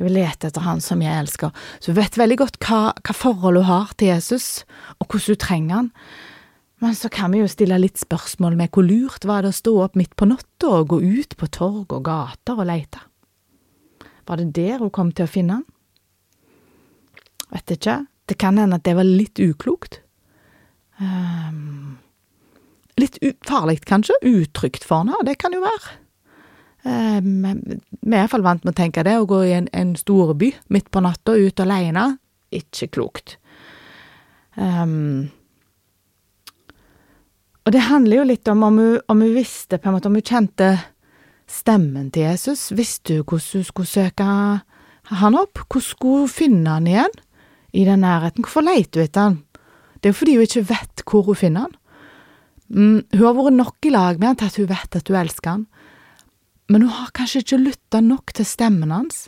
Jeg 0.00 0.06
vil 0.06 0.16
lete 0.16 0.48
etter 0.48 0.64
han 0.64 0.80
som 0.82 1.02
jeg 1.04 1.12
elsker. 1.12 1.52
Så 1.78 1.92
hun 1.92 2.00
vet 2.00 2.18
veldig 2.18 2.38
godt 2.40 2.58
hva, 2.64 2.80
hva 2.98 3.14
forhold 3.14 3.60
hun 3.60 3.68
har 3.68 3.92
til 4.00 4.10
Jesus, 4.10 4.64
og 4.98 5.06
hvordan 5.06 5.36
hun 5.36 5.40
trenger 5.44 5.74
han. 5.76 5.90
Men 6.80 6.96
så 6.96 7.10
kan 7.12 7.34
vi 7.34 7.42
jo 7.42 7.50
stille 7.52 7.76
litt 7.76 8.00
spørsmål 8.00 8.56
med 8.56 8.72
hvor 8.72 8.86
lurt 8.86 9.26
var 9.28 9.44
det 9.44 9.52
å 9.52 9.58
stå 9.58 9.74
opp 9.84 9.98
midt 10.00 10.16
på 10.16 10.30
natta 10.30 10.70
og 10.78 10.94
gå 10.94 11.00
ut 11.04 11.36
på 11.36 11.48
torg 11.52 11.92
og 11.92 12.06
gater 12.08 12.56
og 12.56 12.70
lete? 12.70 13.02
Var 14.24 14.40
det 14.40 14.54
der 14.56 14.80
hun 14.80 14.92
kom 14.94 15.10
til 15.12 15.28
å 15.28 15.30
finne 15.30 15.60
han? 15.60 15.66
Vet 17.50 17.74
ikke. 17.76 17.98
Det 18.30 18.38
kan 18.40 18.56
hende 18.62 18.78
at 18.78 18.86
det 18.86 18.94
var 18.96 19.04
litt 19.04 19.42
uklokt. 19.42 20.00
Um, 21.00 21.98
Litt 23.20 23.44
farlig, 23.48 23.82
kanskje? 23.88 24.16
Utrygt 24.24 24.86
for 24.86 25.04
henne, 25.04 25.18
det 25.28 25.36
kan 25.40 25.52
jo 25.52 25.60
være. 25.64 25.96
Um, 26.80 27.42
vi 27.44 28.14
er 28.16 28.22
iallfall 28.22 28.44
vant 28.46 28.64
med 28.64 28.72
å 28.72 28.78
tenke 28.78 29.04
det, 29.04 29.18
å 29.20 29.28
gå 29.28 29.42
i 29.44 29.52
en, 29.58 29.66
en 29.76 29.92
storby 29.98 30.54
midt 30.72 30.88
på 30.88 31.02
natta 31.04 31.36
ut 31.36 31.60
alene. 31.60 32.06
ikke 32.50 32.88
klokt. 32.96 33.36
Um, 34.56 35.28
og 37.66 37.74
det 37.76 37.84
handler 37.86 38.22
jo 38.22 38.28
litt 38.32 38.48
om 38.48 38.64
om 38.66 38.78
hun, 38.80 38.96
om 39.08 39.20
hun, 39.20 39.34
visste, 39.36 39.78
på 39.78 39.90
en 39.90 39.98
måte, 39.98 40.08
om 40.08 40.16
hun 40.16 40.24
kjente 40.24 40.72
stemmen 41.50 42.08
til 42.10 42.30
Jesus. 42.30 42.70
Visste 42.72 43.20
hun 43.20 43.26
hvordan 43.26 43.60
hun 43.60 43.68
skulle 43.68 43.90
søke 43.90 44.30
han 45.20 45.36
opp? 45.38 45.60
Hvordan 45.66 45.84
skulle 45.84 46.24
hun 46.24 46.32
finne 46.32 46.78
han 46.78 46.88
igjen 46.88 47.20
i 47.76 47.84
den 47.84 48.02
nærheten? 48.06 48.46
Hvorfor 48.46 48.64
leter 48.64 49.02
hun 49.02 49.10
etter 49.10 49.28
han? 49.28 49.38
Det 50.00 50.08
er 50.08 50.14
jo 50.14 50.20
fordi 50.22 50.36
hun 50.38 50.48
ikke 50.48 50.68
vet 50.70 51.04
hvor 51.04 51.28
hun 51.28 51.38
finner 51.38 51.68
han. 51.68 51.76
Mm, 52.70 53.02
hun 53.12 53.24
har 53.24 53.34
vært 53.34 53.56
nok 53.56 53.86
i 53.88 53.92
lag 53.92 54.20
med 54.20 54.30
han 54.30 54.40
til 54.40 54.50
at 54.50 54.58
hun 54.60 54.70
vet 54.70 54.96
at 55.00 55.10
hun 55.10 55.20
elsker 55.20 55.50
han, 55.50 55.66
men 56.70 56.86
hun 56.86 56.94
har 56.94 57.10
kanskje 57.16 57.42
ikke 57.42 57.62
lytta 57.64 58.00
nok 58.04 58.32
til 58.38 58.46
stemmen 58.46 58.92
hans 58.94 59.24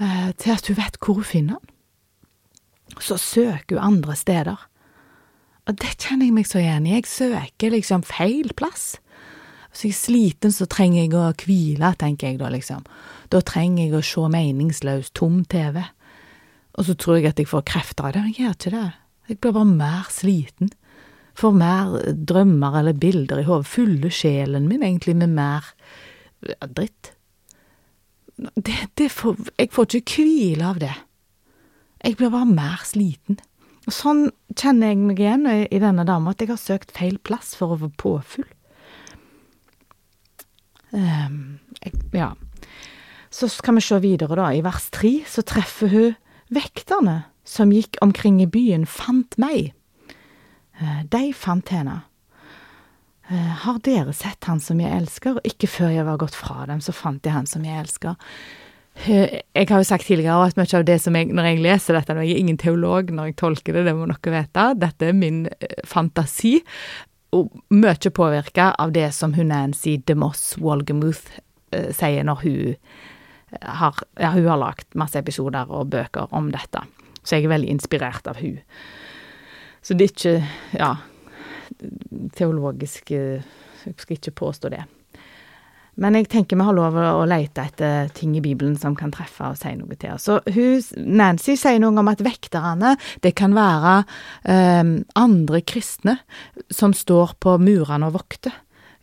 eh, 0.00 0.32
til 0.34 0.56
at 0.56 0.66
hun 0.66 0.78
vet 0.80 0.98
hvor 0.98 1.20
hun 1.20 1.28
finner 1.28 1.60
han. 1.60 1.74
Så 3.02 3.18
søker 3.22 3.78
hun 3.78 3.84
andre 3.94 4.16
steder. 4.18 4.66
Og 5.66 5.74
det 5.78 5.96
kjenner 5.98 6.26
jeg 6.28 6.34
meg 6.34 6.46
så 6.46 6.60
igjen 6.62 6.86
i. 6.86 6.94
Jeg 6.94 7.10
søker 7.10 7.74
liksom 7.74 8.04
feil 8.06 8.50
plass. 8.58 8.96
Hvis 9.70 9.84
jeg 9.84 9.92
er 9.92 9.98
sliten, 9.98 10.54
så 10.54 10.66
trenger 10.70 11.02
jeg 11.02 11.14
å 11.18 11.24
hvile, 11.42 11.90
tenker 12.00 12.30
jeg 12.30 12.40
da, 12.40 12.50
liksom. 12.50 12.86
Da 13.30 13.42
trenger 13.44 13.84
jeg 13.84 13.98
å 13.98 14.04
se 14.06 14.28
meningsløs, 14.32 15.10
tom 15.14 15.42
TV. 15.44 15.82
Og 16.78 16.86
så 16.88 16.94
tror 16.96 17.18
jeg 17.18 17.30
at 17.30 17.42
jeg 17.42 17.50
får 17.50 17.66
krefter 17.68 18.08
av 18.08 18.14
det, 18.14 18.22
men 18.22 18.32
jeg 18.32 18.46
gjør 18.46 18.56
ikke 18.56 18.74
det. 18.76 18.86
Jeg 19.26 19.40
blir 19.42 19.56
bare 19.58 19.70
mer 19.74 20.10
sliten. 20.14 20.70
Får 21.36 21.56
mer 21.56 21.98
drømmer 22.28 22.80
eller 22.80 22.96
bilder 22.96 23.42
i 23.42 23.46
hodet. 23.48 23.68
Fyller 23.68 24.12
sjelen 24.14 24.68
min 24.70 24.84
egentlig 24.86 25.16
med 25.20 25.34
mer 25.36 25.68
ja, 26.46 26.56
dritt. 26.66 27.12
Det, 28.36 28.76
det 28.96 29.10
får, 29.12 29.36
jeg 29.56 29.72
får 29.72 29.98
ikke 30.00 30.24
hvile 30.24 30.70
av 30.70 30.80
det. 30.80 30.94
Jeg 32.04 32.18
blir 32.20 32.32
bare 32.32 32.48
mer 32.48 32.82
sliten. 32.88 33.38
Og 33.86 33.94
sånn 33.94 34.26
kjenner 34.56 34.90
jeg 34.90 34.98
meg 35.02 35.20
igjen 35.22 35.46
i 35.46 35.80
denne 35.80 36.04
dama, 36.08 36.32
at 36.32 36.42
jeg 36.42 36.50
har 36.50 36.60
søkt 36.60 36.92
feil 36.96 37.20
plass 37.22 37.54
for 37.58 37.74
å 37.74 37.80
få 37.84 37.90
påfyll. 38.02 38.48
Um, 40.90 41.58
jeg, 41.82 41.94
ja. 42.16 42.32
Så 43.30 43.48
skal 43.52 43.78
vi 43.78 43.84
se 43.84 43.98
videre, 44.02 44.38
da. 44.38 44.50
I 44.54 44.64
vers 44.64 44.88
tre 44.94 45.20
så 45.28 45.44
treffer 45.46 45.92
hun 45.92 46.16
vekterne 46.54 47.24
som 47.46 47.72
gikk 47.74 47.98
omkring 48.02 48.40
i 48.42 48.50
byen, 48.50 48.86
fant 48.90 49.38
meg. 49.40 49.72
Uh, 50.80 51.02
de 51.12 51.30
fant 51.36 51.72
henne. 51.72 52.00
Uh, 53.30 53.52
har 53.64 53.80
dere 53.86 54.12
sett 54.14 54.46
han 54.46 54.60
som 54.62 54.80
jeg 54.80 54.92
elsker? 54.92 55.40
Ikke 55.48 55.70
før 55.70 55.94
jeg 55.94 56.06
var 56.06 56.20
gått 56.22 56.36
fra 56.38 56.66
dem, 56.70 56.84
så 56.84 56.94
fant 56.94 57.24
jeg 57.26 57.34
han 57.34 57.48
som 57.50 57.64
jeg 57.66 57.84
elsker. 57.86 58.16
Jeg 59.04 59.68
har 59.68 59.82
jo 59.82 59.84
sagt 59.84 60.06
tidligere 60.08 60.46
at 60.48 60.56
mye 60.56 60.78
av 60.78 60.86
det 60.88 60.96
som 61.02 61.16
jeg, 61.16 61.28
når 61.28 61.50
jeg 61.50 61.60
leser 61.66 61.98
dette, 61.98 62.14
når 62.16 62.24
jeg 62.24 62.32
er 62.32 62.40
ingen 62.40 62.58
teolog 62.58 63.10
når 63.12 63.28
jeg 63.28 63.36
tolker 63.42 63.76
det, 63.76 63.84
det 63.86 63.94
må 63.96 64.06
dere 64.08 64.32
vite, 64.32 64.64
dette 64.80 65.10
er 65.10 65.16
min 65.16 65.42
eh, 65.52 65.82
fantasi, 65.86 66.56
og 67.36 67.52
mye 67.74 68.12
påvirka 68.14 68.70
av 68.80 68.94
det 68.96 69.10
som 69.12 69.34
hun 69.36 69.50
Nancy 69.52 69.98
DeMoss 70.08 70.56
Walgemuth 70.62 71.36
uh, 71.74 71.90
sier 71.92 72.24
når 72.24 72.40
hun 72.44 72.60
eh, 72.72 73.74
har, 73.82 73.98
ja, 74.16 74.30
hun 74.32 74.48
har 74.48 74.62
lagt 74.62 74.96
masse 74.96 75.18
episoder 75.20 75.68
og 75.68 75.90
bøker 75.92 76.32
om 76.32 76.48
dette. 76.54 76.86
Så 77.20 77.36
jeg 77.36 77.44
er 77.48 77.52
veldig 77.52 77.74
inspirert 77.76 78.30
av 78.30 78.40
hun. 78.40 78.62
Så 79.86 79.94
det 79.94 80.08
er 80.08 80.14
ikke, 80.14 80.36
ja, 80.74 80.94
teologisk 82.34 83.12
Jeg 83.14 83.94
skal 83.94 84.16
ikke 84.16 84.34
påstå 84.34 84.70
det. 84.72 84.82
Men 85.96 86.16
jeg 86.18 86.26
tenker 86.28 86.58
vi 86.58 86.64
har 86.66 86.74
lov 86.76 86.96
å 86.98 87.24
lete 87.28 87.62
etter 87.70 88.10
ting 88.16 88.34
i 88.36 88.42
Bibelen 88.44 88.74
som 88.76 88.96
kan 88.98 89.12
treffe 89.14 89.52
og 89.52 89.56
si 89.56 89.70
noe 89.78 89.96
til 89.96 90.12
oss. 90.12 90.26
Så 90.26 90.40
hun, 90.52 90.82
Nancy 91.16 91.54
sier 91.56 91.78
noe 91.80 91.94
om 92.02 92.10
at 92.10 92.20
vekterne, 92.24 92.96
det 93.24 93.32
kan 93.38 93.54
være 93.56 93.94
um, 94.44 94.90
andre 95.16 95.62
kristne 95.64 96.18
som 96.68 96.92
står 96.96 97.36
på 97.40 97.54
murene 97.62 98.10
og 98.10 98.18
vokter. 98.18 98.52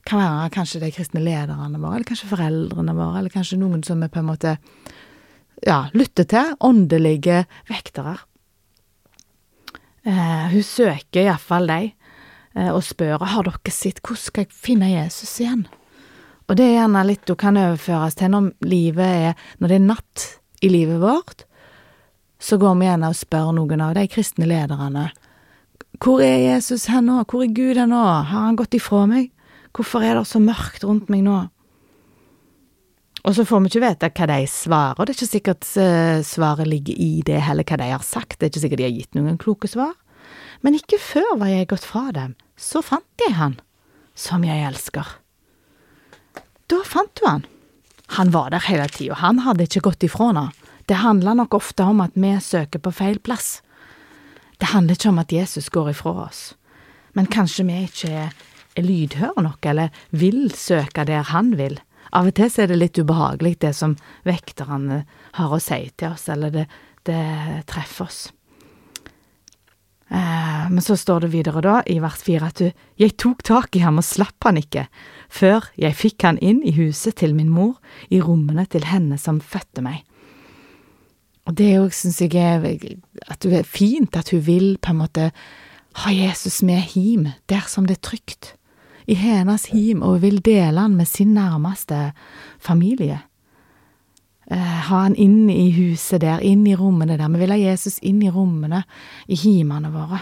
Kan 0.05 0.21
være 0.21 0.51
kanskje 0.53 0.83
de 0.83 0.91
kristne 0.93 1.23
lederne 1.23 1.79
våre, 1.79 1.95
eller 1.95 2.11
kanskje 2.11 2.29
foreldrene 2.29 2.97
våre, 2.99 3.23
eller 3.23 3.33
kanskje 3.33 3.61
noen 3.63 3.81
som 3.87 4.03
vi 4.03 4.11
på 4.13 4.21
en 4.21 4.29
måte 4.29 4.53
ja, 5.63 5.85
lytter 5.95 6.27
til. 6.29 6.53
Åndelige 6.61 7.45
vektere. 7.71 8.19
Uh, 10.03 10.50
hun 10.51 10.63
søker 10.67 11.24
iallfall 11.24 11.69
dem 11.69 11.91
eh, 12.57 12.69
og 12.74 12.81
spør 12.83 13.22
har 13.24 13.48
dere 13.48 13.72
sett 13.72 14.01
hvordan 14.03 14.19
skal 14.19 14.43
jeg 14.43 14.57
finne 14.65 14.89
Jesus 14.91 15.38
igjen. 15.39 15.63
Og 16.50 16.57
det 16.60 16.65
er 16.67 16.75
gjerne 16.81 17.05
litt 17.07 17.24
du 17.24 17.38
kan 17.39 17.57
overføres 17.60 18.17
til 18.19 18.33
når 18.33 18.50
livet 18.67 19.07
er 19.07 19.45
Når 19.63 19.72
det 19.72 19.77
er 19.77 19.86
natt 19.86 20.25
i 20.63 20.69
livet 20.69 21.00
vårt, 21.00 21.45
så 22.39 22.57
går 22.60 22.75
vi 22.79 22.89
gjerne 22.89 23.10
og 23.12 23.15
spør 23.15 23.53
noen 23.55 23.81
av 23.83 23.95
de 23.95 24.03
kristne 24.12 24.48
lederne 24.50 25.10
Hvor 26.03 26.19
er 26.19 26.43
Jesus 26.43 26.89
her 26.91 27.01
nå? 27.01 27.24
Hvor 27.24 27.45
er 27.45 27.55
Gud 27.55 27.79
her 27.79 27.88
nå? 27.88 28.03
Har 28.03 28.48
han 28.50 28.60
gått 28.60 28.75
ifra 28.75 29.05
meg? 29.07 29.31
Hvorfor 29.74 30.03
er 30.03 30.19
det 30.19 30.27
så 30.27 30.43
mørkt 30.43 30.83
rundt 30.83 31.07
meg 31.10 31.24
nå? 31.24 31.45
Og 33.23 33.35
så 33.37 33.45
får 33.47 33.61
vi 33.63 33.69
ikke 33.71 33.83
vite 33.85 34.09
hva 34.11 34.25
de 34.33 34.39
svarer, 34.51 34.97
og 34.99 35.05
det 35.07 35.13
er 35.13 35.17
ikke 35.17 35.31
sikkert 35.31 35.67
uh, 35.79 36.19
svaret 36.27 36.67
ligger 36.67 36.97
i 36.99 37.21
det 37.23 37.39
heller 37.45 37.63
hva 37.63 37.77
de 37.79 37.91
har 37.93 38.03
sagt, 38.03 38.35
det 38.39 38.49
er 38.49 38.51
ikke 38.51 38.63
sikkert 38.65 38.81
de 38.81 38.87
har 38.89 38.97
gitt 38.97 39.15
noen 39.15 39.39
kloke 39.39 39.69
svar. 39.71 39.93
Men 40.63 40.75
ikke 40.75 40.99
før 40.99 41.37
var 41.39 41.51
jeg 41.51 41.69
gått 41.71 41.87
fra 41.87 42.09
dem, 42.15 42.35
så 42.59 42.83
fant 42.83 43.23
jeg 43.23 43.37
han, 43.39 43.55
som 44.15 44.43
jeg 44.43 44.65
elsker. 44.67 45.07
Da 46.71 46.81
fant 46.87 47.15
du 47.19 47.25
han. 47.27 47.47
Han 48.19 48.33
var 48.35 48.51
der 48.51 48.63
hele 48.67 48.89
tida, 48.91 49.15
han 49.23 49.39
hadde 49.47 49.69
ikke 49.69 49.85
gått 49.87 50.03
ifra 50.03 50.33
henne. 50.33 50.49
Det 50.91 50.99
handler 50.99 51.39
nok 51.39 51.55
ofte 51.55 51.85
om 51.87 52.01
at 52.03 52.15
vi 52.19 52.33
søker 52.43 52.83
på 52.83 52.91
feil 52.91 53.21
plass. 53.23 53.61
Det 54.59 54.73
handler 54.75 54.99
ikke 54.99 55.13
om 55.13 55.21
at 55.23 55.31
Jesus 55.31 55.71
går 55.71 55.93
ifra 55.93 56.13
oss, 56.25 56.41
men 57.15 57.31
kanskje 57.31 57.65
vi 57.67 57.79
ikke 57.87 58.11
er 58.27 58.83
lydhøre 58.83 59.43
nok, 59.47 59.63
eller 59.63 59.95
vil 60.11 60.51
søke 60.51 61.07
der 61.07 61.23
han 61.31 61.55
vil. 61.59 61.79
Av 62.13 62.29
og 62.29 62.36
til 62.38 62.51
så 62.51 62.63
er 62.63 62.70
det 62.70 62.77
litt 62.77 63.00
ubehagelig, 63.01 63.58
det 63.63 63.74
som 63.77 63.96
vekterne 64.27 65.03
har 65.39 65.53
å 65.53 65.62
si 65.62 65.88
til 65.98 66.13
oss, 66.13 66.27
eller 66.29 66.53
det, 66.53 66.67
det 67.10 67.24
treffer 67.70 68.05
oss. 68.05 68.22
Eh, 70.13 70.70
men 70.70 70.82
så 70.86 70.98
står 71.00 71.25
det 71.25 71.32
videre 71.34 71.63
da, 71.65 71.79
i 71.89 71.98
vers 72.03 72.22
fire, 72.22 72.51
at 72.51 72.62
du, 72.62 72.70
jeg 73.01 73.15
tok 73.17 73.41
tak 73.48 73.75
i 73.75 73.82
ham 73.82 73.98
og 73.98 74.05
slapp 74.05 74.46
han 74.46 74.60
ikke, 74.62 74.86
før 75.25 75.65
jeg 75.79 75.98
fikk 75.98 76.27
han 76.27 76.38
inn 76.38 76.62
i 76.62 76.75
huset 76.77 77.17
til 77.24 77.34
min 77.34 77.50
mor, 77.50 77.79
i 78.13 78.22
rommene 78.22 78.67
til 78.70 78.86
henne 78.91 79.17
som 79.17 79.41
fødte 79.41 79.82
meg. 79.86 80.03
Og 81.50 81.58
det 81.60 81.74
òg 81.82 81.96
syns 81.96 82.22
jeg 82.22 82.38
er 82.39 82.62
at 83.27 83.41
det 83.43 83.63
er 83.63 83.67
fint 83.67 84.15
at 84.15 84.29
hun 84.32 84.46
vil 84.46 84.75
på 84.77 84.93
en 84.93 85.01
måte 85.01 85.32
ha 86.03 86.13
Jesus 86.13 86.62
med 86.63 86.93
hjem, 86.93 87.32
der 87.50 87.65
som 87.70 87.89
det 87.89 87.98
er 87.98 88.05
trygt, 88.12 88.53
i 89.05 89.17
hennes 89.19 89.67
hjem, 89.72 90.03
og 90.05 90.22
vil 90.24 90.41
dele 90.43 90.86
han 90.86 90.98
med 90.98 91.10
sin 91.10 91.33
nærmeste 91.36 92.12
familie. 92.60 93.22
Eh, 94.51 94.77
ha 94.89 95.03
han 95.05 95.15
inn 95.15 95.50
i 95.50 95.72
huset 95.75 96.22
der, 96.24 96.43
inn 96.43 96.65
i 96.67 96.75
rommene 96.75 97.17
der. 97.17 97.31
Vi 97.31 97.41
vil 97.41 97.55
ha 97.55 97.60
Jesus 97.60 98.00
inn 98.03 98.22
i 98.24 98.31
rommene, 98.31 98.83
i 99.27 99.39
himene 99.39 99.91
våre. 99.93 100.19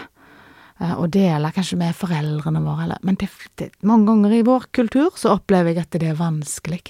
Eh, 0.78 0.94
og 0.94 1.10
dele 1.14 1.52
kanskje 1.54 1.78
med 1.80 1.96
foreldrene 1.96 2.62
våre, 2.64 2.98
Men 3.02 3.16
det, 3.16 3.28
det, 3.56 3.70
mange 3.82 4.06
ganger 4.06 4.32
i 4.32 4.42
vår 4.42 4.66
kultur 4.72 5.10
så 5.16 5.36
opplever 5.36 5.72
jeg 5.72 5.82
at 5.82 5.98
det 6.00 6.08
er 6.08 6.18
vanskelig. 6.18 6.82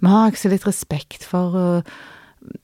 Vi 0.00 0.08
har 0.08 0.28
ikke 0.28 0.44
så 0.44 0.52
litt 0.52 0.66
respekt 0.66 1.24
for 1.28 1.56
uh, 1.56 1.82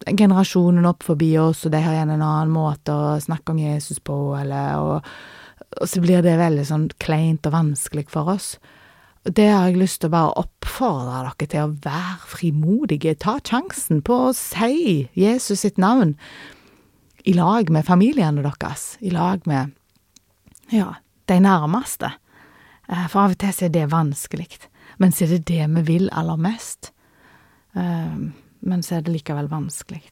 generasjonen 0.08 0.86
opp 0.88 1.04
forbi 1.04 1.34
oss, 1.38 1.66
og 1.66 1.72
de 1.72 1.82
har 1.84 1.92
igjen 1.92 2.14
en 2.14 2.24
annen 2.24 2.54
måte 2.54 2.94
å 2.94 3.16
snakke 3.20 3.52
om 3.52 3.58
Jesus 3.60 4.00
på, 4.00 4.16
eller 4.38 4.80
og, 4.80 5.10
og 5.80 5.88
så 5.90 6.00
blir 6.00 6.22
det 6.24 6.36
veldig 6.38 6.64
sånn 6.68 6.88
kleint 7.02 7.46
og 7.48 7.54
vanskelig 7.56 8.06
for 8.12 8.30
oss. 8.36 8.54
Det 9.26 9.48
har 9.50 9.66
jeg 9.66 9.80
lyst 9.80 10.00
til 10.02 10.12
å 10.12 10.14
bare 10.14 10.36
oppfordre 10.44 11.24
dere 11.26 11.48
til 11.50 11.64
å 11.64 11.72
være 11.82 12.28
frimodige. 12.30 13.16
Ta 13.18 13.40
sjansen 13.42 14.04
på 14.06 14.20
å 14.28 14.36
si 14.36 15.08
Jesus 15.18 15.64
sitt 15.64 15.80
navn 15.82 16.14
i 17.26 17.34
lag 17.34 17.72
med 17.74 17.86
familiene 17.88 18.44
deres, 18.44 18.94
i 19.02 19.10
lag 19.10 19.42
med 19.50 19.74
ja, 20.70 20.92
de 21.26 21.40
nærmeste. 21.42 22.12
Eh, 22.86 23.06
for 23.10 23.26
av 23.26 23.34
og 23.34 23.40
til 23.42 23.66
er 23.66 23.72
det 23.74 23.88
vanskelig, 23.90 24.60
men 25.02 25.14
så 25.14 25.26
er 25.26 25.34
det 25.34 25.48
det 25.50 25.66
vi 25.74 25.86
vil 25.90 26.10
aller 26.14 26.38
mest. 26.38 26.92
Eh, 27.74 28.18
men 28.66 28.86
så 28.86 28.98
er 28.98 29.02
det 29.06 29.16
likevel 29.18 29.50
vanskelig. 29.50 30.04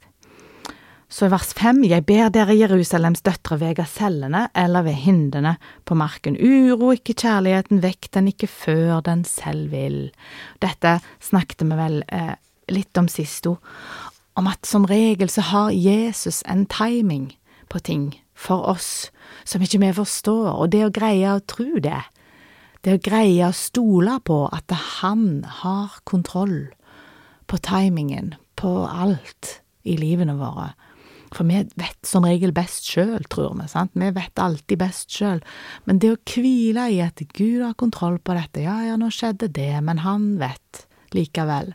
Så 1.09 1.29
i 1.29 1.31
vers 1.31 1.53
fem, 1.55 1.83
jeg 1.87 2.07
ber 2.09 2.31
dere 2.33 2.57
Jerusalems 2.57 3.23
døtre 3.27 3.59
ved 3.61 3.77
gasellene 3.79 4.49
eller 4.57 4.87
ved 4.87 4.97
hindene 5.05 5.57
på 5.85 5.97
marken, 5.99 6.37
uro 6.41 6.95
ikke 6.97 7.15
kjærligheten, 7.21 7.83
vekk 7.85 8.09
den 8.17 8.31
ikke 8.33 8.49
før 8.51 9.05
den 9.05 9.25
selv 9.29 9.71
vil. 9.75 10.09
Dette 10.65 10.99
snakket 11.23 11.63
vi 11.63 11.79
vel 11.79 12.01
eh, 12.09 12.35
litt 12.73 12.97
om 12.99 13.09
sist 13.13 13.47
om 13.47 14.49
at 14.51 14.67
som 14.67 14.87
regel 14.89 15.31
så 15.31 15.45
har 15.53 15.75
Jesus 15.77 16.43
en 16.51 16.65
timing 16.67 17.35
på 17.71 17.79
ting 17.85 18.09
for 18.35 18.65
oss 18.67 19.11
som 19.47 19.63
ikke 19.63 19.79
vi 19.83 19.93
forstår, 19.95 20.49
og 20.57 20.73
det 20.73 20.83
å 20.87 20.95
greie 20.95 21.37
å 21.37 21.45
tro 21.47 21.79
det, 21.83 22.01
det 22.83 22.97
å 22.97 23.03
greie 23.03 23.47
å 23.47 23.55
stole 23.57 24.19
på 24.25 24.45
at 24.53 24.73
han 25.01 25.45
har 25.61 26.01
kontroll 26.09 26.73
på 27.47 27.61
timingen 27.63 28.35
på 28.59 28.73
alt 28.89 29.61
i 29.85 29.97
livene 30.01 30.35
våre 30.41 30.73
for 31.35 31.49
vi 31.49 31.63
vet 31.81 32.07
som 32.07 32.27
regel 32.27 32.55
best 32.55 32.87
sjøl, 32.89 33.25
tror 33.31 33.57
vi, 33.59 33.69
sant, 33.71 33.95
vi 33.99 34.11
vet 34.15 34.41
alltid 34.41 34.81
best 34.81 35.13
sjøl, 35.13 35.43
men 35.89 36.01
det 36.03 36.13
å 36.15 36.21
hvile 36.31 36.89
i 36.95 37.01
at 37.05 37.23
Gud 37.35 37.65
har 37.65 37.79
kontroll 37.81 38.21
på 38.23 38.37
dette, 38.39 38.65
ja 38.65 38.81
ja, 38.87 38.99
nå 39.01 39.11
skjedde 39.15 39.51
det, 39.55 39.73
men 39.85 40.05
han 40.05 40.35
vet 40.43 40.85
likevel, 41.15 41.75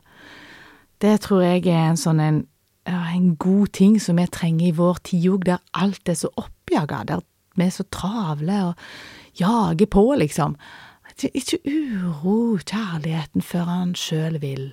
det 1.04 1.20
tror 1.24 1.46
jeg 1.46 1.68
er 1.68 1.90
en 1.90 2.00
sånn 2.00 2.20
en, 2.24 2.44
en 2.90 3.34
god 3.40 3.72
ting 3.76 4.00
som 4.04 4.20
vi 4.20 4.28
trenger 4.32 4.68
i 4.68 4.76
vår 4.76 5.04
tid 5.08 5.30
òg, 5.32 5.48
der 5.48 5.64
alt 5.80 6.12
er 6.12 6.18
så 6.20 6.32
oppjaga, 6.40 7.04
der 7.08 7.24
vi 7.60 7.68
er 7.68 7.76
så 7.76 7.86
travle 7.92 8.60
og 8.70 9.40
jager 9.40 9.90
på, 9.92 10.06
liksom. 10.20 10.56
Ikke, 11.34 11.60
uro 11.68 12.56
kjærligheten 12.64 13.44
før 13.44 13.68
han 13.68 13.96
sjøl 13.98 14.40
vil. 14.40 14.70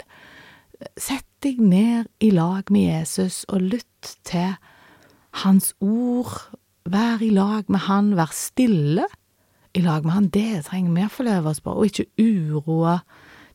Sett 1.00 1.26
deg 1.42 1.58
ned 1.62 2.10
i 2.22 2.30
lag 2.30 2.70
med 2.70 2.86
Jesus 2.86 3.42
og 3.50 3.64
lytt 3.72 4.16
til 4.28 4.54
hans 5.44 5.72
ord. 5.80 6.34
Vær 6.86 7.22
i 7.24 7.32
lag 7.34 7.70
med 7.72 7.86
han, 7.88 8.14
vær 8.18 8.32
stille 8.34 9.06
i 9.74 9.82
lag 9.84 10.04
med 10.06 10.14
han. 10.14 10.28
Det 10.32 10.66
trenger 10.68 10.94
vi 10.94 11.06
å 11.06 11.12
få 11.12 11.26
øve 11.26 11.52
oss 11.52 11.62
på, 11.64 11.74
og 11.74 11.88
ikke 11.88 12.06
uroe 12.22 13.00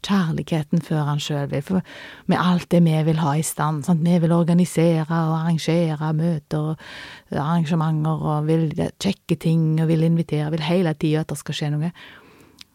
kjærligheten 0.01 0.81
før 0.81 1.05
han 1.11 1.21
sjøl 1.21 1.49
vil, 1.51 1.61
for 1.65 1.85
med 2.31 2.41
alt 2.41 2.69
det 2.73 2.81
vi 2.85 2.95
vil 3.05 3.21
ha 3.21 3.35
i 3.37 3.45
stand. 3.45 3.85
Sant? 3.85 4.01
Vi 4.05 4.17
vil 4.23 4.33
organisere 4.33 5.05
og 5.05 5.35
arrangere 5.37 6.11
møter 6.17 6.71
og 6.73 7.35
arrangementer 7.35 8.25
og 8.33 8.49
vil 8.49 8.71
sjekke 9.01 9.37
ting 9.41 9.75
og 9.81 9.91
vil 9.91 10.07
invitere, 10.07 10.49
vil 10.53 10.65
hele 10.65 10.95
tida 10.97 11.21
at 11.21 11.31
det 11.31 11.39
skal 11.41 11.57
skje 11.57 11.71
noe. 11.75 11.93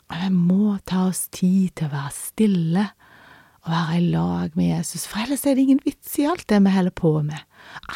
Vi 0.06 0.30
må 0.30 0.76
ta 0.86 1.08
oss 1.08 1.26
tid 1.34 1.74
til 1.74 1.88
å 1.88 1.94
være 1.96 2.14
stille 2.14 2.86
og 3.66 3.72
være 3.72 3.96
i 3.98 4.04
lag 4.12 4.54
med 4.54 4.68
Jesus, 4.70 5.08
for 5.10 5.24
ellers 5.24 5.42
er 5.46 5.56
det 5.56 5.64
ingen 5.66 5.82
vits 5.84 6.14
i 6.22 6.26
alt 6.30 6.46
det 6.48 6.60
vi 6.62 6.70
holder 6.70 6.94
på 6.94 7.10
med. 7.26 7.40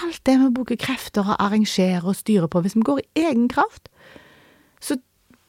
Alt 0.03 0.25
det 0.27 0.35
vi 0.41 0.49
bruker 0.55 0.79
krefter 0.81 1.23
og 1.23 1.39
arrangerer 1.39 2.03
og 2.03 2.19
styrer 2.19 2.51
på. 2.51 2.63
Hvis 2.65 2.75
vi 2.75 2.83
går 2.87 2.99
i 2.99 3.27
egen 3.29 3.47
kraft, 3.49 3.87
så 4.83 4.99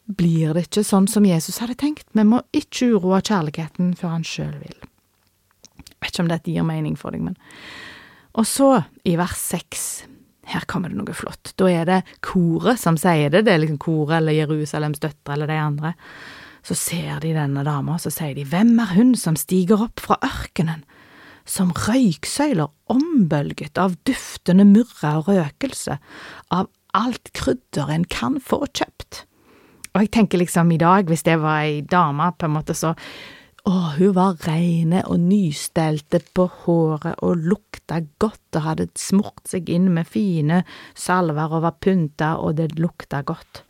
blir 0.05 0.53
det 0.53 0.67
ikke 0.67 0.85
sånn 0.85 1.07
som 1.09 1.25
Jesus 1.25 1.57
hadde 1.63 1.79
tenkt. 1.81 2.05
Vi 2.13 2.25
må 2.27 2.43
ikke 2.53 2.91
uroe 2.93 3.21
kjærligheten 3.25 3.95
før 3.97 4.13
han 4.19 4.27
sjøl 4.27 4.53
vil. 4.61 4.77
Jeg 5.81 5.97
vet 5.97 6.13
ikke 6.13 6.23
om 6.25 6.31
dette 6.31 6.53
gir 6.53 6.69
mening 6.69 6.97
for 6.99 7.13
deg, 7.13 7.25
men 7.25 7.37
Og 8.33 8.45
så, 8.47 8.85
i 9.03 9.17
vers 9.19 9.41
seks, 9.41 10.05
her 10.47 10.63
kommer 10.67 10.89
det 10.89 10.95
noe 10.95 11.13
flott. 11.13 11.51
Da 11.59 11.67
er 11.67 11.85
det 11.85 11.97
koret 12.23 12.79
som 12.79 12.95
sier 12.95 13.29
det, 13.29 13.43
det 13.45 13.53
er 13.53 13.59
liksom 13.59 13.81
koret 13.81 14.21
eller 14.21 14.37
Jerusalems 14.37 15.01
døtre 15.03 15.33
eller 15.35 15.51
de 15.51 15.57
andre. 15.59 15.93
Så 16.61 16.77
ser 16.77 17.21
de 17.23 17.33
denne 17.33 17.63
dama, 17.65 17.97
så 17.97 18.11
sier 18.13 18.35
de, 18.37 18.45
hvem 18.45 18.75
er 18.83 18.93
hun 18.93 19.15
som 19.17 19.37
stiger 19.39 19.81
opp 19.87 20.03
fra 20.03 20.19
ørkenen, 20.25 20.83
som 21.49 21.71
røyksøyler 21.73 22.69
ombølget 22.93 23.81
av 23.81 23.97
duftende 24.05 24.67
murre 24.69 25.15
og 25.17 25.31
røkelse, 25.31 25.97
av 26.53 26.69
alt 26.93 27.31
krydder 27.37 27.89
en 27.89 28.05
kan 28.05 28.37
få 28.43 28.63
kjøpt? 28.69 29.25
Og 29.91 30.05
jeg 30.05 30.11
tenker 30.15 30.39
liksom 30.39 30.71
i 30.71 30.79
dag, 30.79 31.09
hvis 31.09 31.25
det 31.27 31.39
var 31.41 31.65
ei 31.65 31.81
dame, 31.81 32.29
på 32.37 32.47
en 32.47 32.55
måte, 32.55 32.77
så 32.77 32.93
å, 33.67 33.73
hun 33.97 34.13
var 34.15 34.39
reine 34.47 35.03
og 35.05 35.19
nystelte 35.21 36.21
på 36.33 36.47
håret 36.63 37.19
og 37.25 37.43
lukta 37.45 37.99
godt 38.21 38.57
og 38.57 38.65
hadde 38.65 38.87
smurt 38.97 39.51
seg 39.51 39.69
inn 39.69 39.91
med 39.93 40.09
fine 40.09 40.63
salver 40.97 41.57
og 41.57 41.67
var 41.67 41.77
pynta 41.83 42.35
og 42.41 42.57
det 42.57 42.71
lukta 42.79 43.21
godt. 43.27 43.63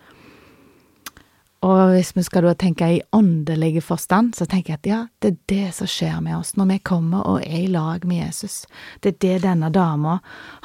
Og 1.62 1.92
hvis 1.94 2.10
vi 2.16 2.24
skal 2.26 2.48
da 2.48 2.56
tenke 2.58 2.88
i 2.90 3.02
åndelig 3.14 3.84
forstand, 3.86 4.34
så 4.34 4.48
tenker 4.50 4.74
jeg 4.74 4.80
at 4.80 4.88
ja, 4.90 5.00
det 5.22 5.30
er 5.30 5.42
det 5.52 5.74
som 5.78 5.90
skjer 5.90 6.18
med 6.26 6.40
oss 6.40 6.56
når 6.58 6.72
vi 6.72 6.78
kommer 6.90 7.28
og 7.30 7.44
er 7.44 7.60
i 7.60 7.70
lag 7.70 8.06
med 8.10 8.24
Jesus. 8.24 8.64
Det 8.98 9.12
er 9.12 9.20
det 9.22 9.44
denne 9.44 9.70
dama 9.70 10.16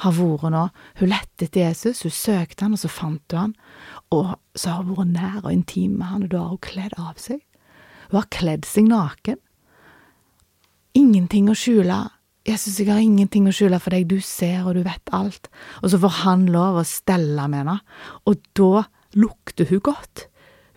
har 0.01 0.15
vært 0.17 0.47
nå. 0.55 0.63
Hun 0.97 1.11
lette 1.11 1.45
etter 1.45 1.67
Jesus, 1.67 2.01
hun 2.01 2.13
søkte 2.15 2.65
han, 2.65 2.73
og 2.73 2.81
så 2.81 2.89
fant 2.89 3.35
hun 3.35 3.43
han. 3.43 3.53
Og 4.09 4.31
så 4.57 4.73
har 4.73 4.87
hun 4.87 4.97
vært 4.97 5.11
nær 5.13 5.43
og 5.43 5.51
intim 5.53 5.99
med 5.99 6.09
han, 6.09 6.23
og 6.25 6.31
da 6.31 6.41
har 6.41 6.55
hun 6.55 6.63
kledd 6.65 6.95
av 6.97 7.19
seg. 7.21 7.43
Hun 8.07 8.17
har 8.17 8.29
kledd 8.33 8.65
seg 8.65 8.87
naken. 8.89 9.37
Ingenting 10.97 11.51
å 11.53 11.57
skjule. 11.57 11.99
Jesus, 12.47 12.79
jeg 12.79 12.89
har 12.89 13.03
ingenting 13.03 13.45
å 13.45 13.53
skjule 13.53 13.77
for 13.83 13.93
deg, 13.93 14.07
du 14.09 14.17
ser 14.23 14.65
og 14.65 14.79
du 14.79 14.81
vet 14.87 15.13
alt. 15.13 15.51
Og 15.83 15.93
så 15.93 16.01
får 16.01 16.17
han 16.23 16.47
lov 16.49 16.81
å 16.81 16.87
stelle 16.89 17.45
med 17.51 17.61
henne, 17.61 17.77
og 18.25 18.41
da 18.57 18.87
lukter 19.13 19.69
hun 19.69 19.83
godt. 19.91 20.25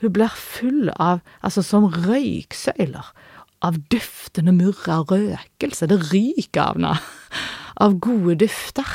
Hun 0.00 0.14
blir 0.16 0.32
full 0.32 0.88
av, 0.96 1.20
altså 1.44 1.64
som 1.64 1.88
røyksøyler, 1.92 3.12
av 3.60 3.76
duftende 3.92 4.54
murre 4.56 5.00
og 5.02 5.12
røkelse. 5.12 5.88
Det 5.90 6.00
ryker 6.08 6.62
av 6.64 6.78
henne, 6.78 6.94
av 7.80 7.98
gode 8.00 8.38
dufter, 8.40 8.88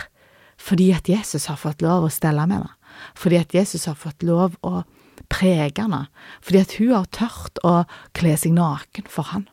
fordi 0.58 0.90
at 0.96 1.10
Jesus 1.10 1.46
har 1.52 1.60
fått 1.62 1.84
lov 1.86 2.08
å 2.08 2.14
stelle 2.14 2.48
med 2.50 2.64
henne, 2.64 3.02
fordi 3.18 3.42
at 3.42 3.54
Jesus 3.54 3.86
har 3.90 3.98
fått 4.00 4.26
lov 4.26 4.58
å 4.66 4.82
prege 5.30 5.84
henne, 5.84 6.06
fordi 6.42 6.64
at 6.64 6.78
hun 6.80 6.94
har 6.96 7.12
tørt 7.14 7.62
å 7.66 7.76
kle 8.18 8.34
seg 8.40 8.56
naken 8.58 9.10
for 9.12 9.30
han. 9.34 9.46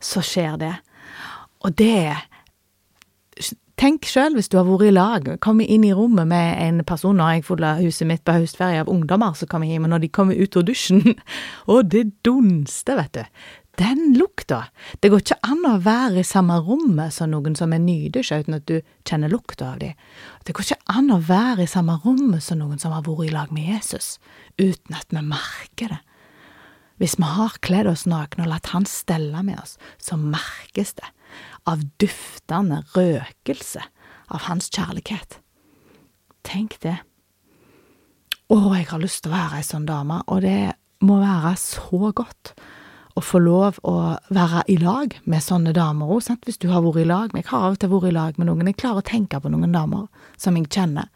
Så 0.00 0.24
skjer 0.24 0.56
det, 0.60 0.74
og 1.60 1.76
det 1.76 2.16
Tenk 3.80 4.04
sjøl 4.04 4.34
hvis 4.36 4.50
du 4.52 4.58
har 4.58 4.66
vært 4.68 4.90
i 4.90 4.92
lag, 4.92 5.28
kommet 5.40 5.70
inn 5.72 5.86
i 5.88 5.94
rommet 5.96 6.28
med 6.28 6.58
en 6.60 6.82
person 6.84 7.16
Nå 7.16 7.24
har 7.24 7.38
jeg 7.38 7.46
fylla 7.46 7.70
huset 7.78 8.04
mitt 8.10 8.20
på 8.28 8.34
høstferie 8.36 8.82
av 8.82 8.90
ungdommer 8.92 9.32
som 9.38 9.48
kommer 9.48 9.70
hjem, 9.70 9.86
og 9.86 9.94
når 9.94 10.02
de 10.02 10.10
kommer 10.12 10.36
ut 10.36 10.58
av 10.60 10.66
dusjen, 10.68 11.14
og 11.72 11.88
det 11.88 12.02
dunster, 12.26 12.98
vet 13.00 13.16
du. 13.16 13.46
Den 13.80 14.18
lukta. 14.18 14.66
Det 15.00 15.08
går 15.08 15.22
ikke 15.22 15.38
an 15.48 15.64
å 15.64 15.78
være 15.80 16.20
i 16.20 16.28
samme 16.28 16.58
rommet 16.66 17.14
som 17.16 17.32
noen 17.32 17.56
som 17.56 17.72
er 17.72 17.80
nydusja 17.80 18.42
uten 18.42 18.58
at 18.58 18.66
du 18.68 18.82
kjenner 19.08 19.32
lukta 19.32 19.70
av 19.70 19.78
dem. 19.80 19.94
Det 20.44 20.52
går 20.52 20.66
ikke 20.66 20.98
an 20.98 21.08
å 21.14 21.22
være 21.30 21.64
i 21.64 21.70
samme 21.72 21.96
rommet 22.04 22.44
som 22.44 22.60
noen 22.60 22.82
som 22.82 22.92
har 22.92 23.06
vært 23.06 23.30
i 23.30 23.32
lag 23.32 23.54
med 23.56 23.70
Jesus, 23.70 24.18
uten 24.60 24.98
at 24.98 25.08
vi 25.08 25.24
merker 25.24 25.94
det. 25.94 26.02
Hvis 27.00 27.16
vi 27.16 27.32
har 27.32 27.56
kledd 27.64 27.88
oss 27.88 28.04
nakne 28.04 28.44
og 28.44 28.52
latt 28.52 28.74
Han 28.74 28.84
stelle 28.84 29.40
med 29.40 29.56
oss, 29.62 29.78
så 29.96 30.20
merkes 30.20 30.92
det 31.00 31.08
av 31.68 31.84
duftende 32.00 32.82
røkelse 32.94 33.82
av 34.30 34.46
hans 34.46 34.70
kjærlighet. 34.72 35.40
Tenk 36.46 36.78
det. 36.84 36.98
Å, 38.50 38.56
jeg 38.74 38.88
har 38.90 39.02
lyst 39.02 39.24
til 39.24 39.32
å 39.32 39.36
være 39.36 39.60
ei 39.60 39.66
sånn 39.66 39.86
dame, 39.86 40.22
og 40.26 40.42
det 40.42 40.72
må 41.06 41.20
være 41.20 41.54
så 41.60 42.10
godt 42.16 42.54
å 43.18 43.22
få 43.24 43.40
lov 43.42 43.78
å 43.86 43.94
være 44.32 44.64
i 44.70 44.76
lag 44.80 45.14
med 45.28 45.44
sånne 45.44 45.74
damer 45.76 46.10
òg, 46.10 46.28
hvis 46.46 46.60
du 46.62 46.68
har 46.70 46.84
vært 46.84 47.02
i 47.02 47.08
lag 47.08 47.34
med 47.34 47.44
Jeg 47.44 47.50
har 47.50 47.66
av 47.66 47.76
og 47.76 47.80
til 47.80 47.92
vært 47.92 48.10
i 48.10 48.14
lag 48.16 48.38
med 48.38 48.48
noen, 48.48 48.70
jeg 48.70 48.78
klarer 48.80 49.02
å 49.02 49.06
tenke 49.06 49.40
på 49.40 49.50
noen 49.52 49.74
damer 49.74 50.06
som 50.38 50.56
jeg 50.56 50.70
kjenner, 50.70 51.10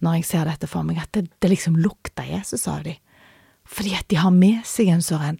når 0.00 0.20
jeg 0.20 0.28
ser 0.30 0.48
dette 0.48 0.68
for 0.70 0.86
meg, 0.86 0.98
at 1.02 1.12
det, 1.12 1.28
det 1.40 1.52
liksom 1.52 1.78
lukter 1.80 2.26
Jesus 2.26 2.66
av 2.68 2.84
dem, 2.84 2.98
fordi 3.64 3.94
at 3.94 4.08
de 4.10 4.18
har 4.18 4.34
med 4.34 4.66
seg 4.66 4.90
en 4.90 5.04
sånn 5.04 5.38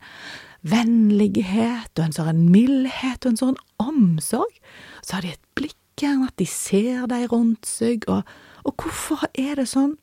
vennlighet 0.67 1.93
og 1.97 2.05
en 2.05 2.17
sånn 2.17 2.47
mildhet 2.53 3.25
og 3.25 3.33
en 3.33 3.41
sånn 3.41 3.61
omsorg. 3.81 4.61
Så 5.03 5.17
har 5.17 5.25
de 5.25 5.35
et 5.35 5.47
blikk 5.59 5.77
gjerne, 6.01 6.29
at 6.31 6.37
de 6.41 6.47
ser 6.49 7.07
deg 7.11 7.31
rundt 7.33 7.69
seg, 7.69 8.07
og, 8.09 8.29
og 8.65 8.77
hvorfor 8.81 9.27
er 9.35 9.61
det 9.61 9.69
sånn? 9.73 9.97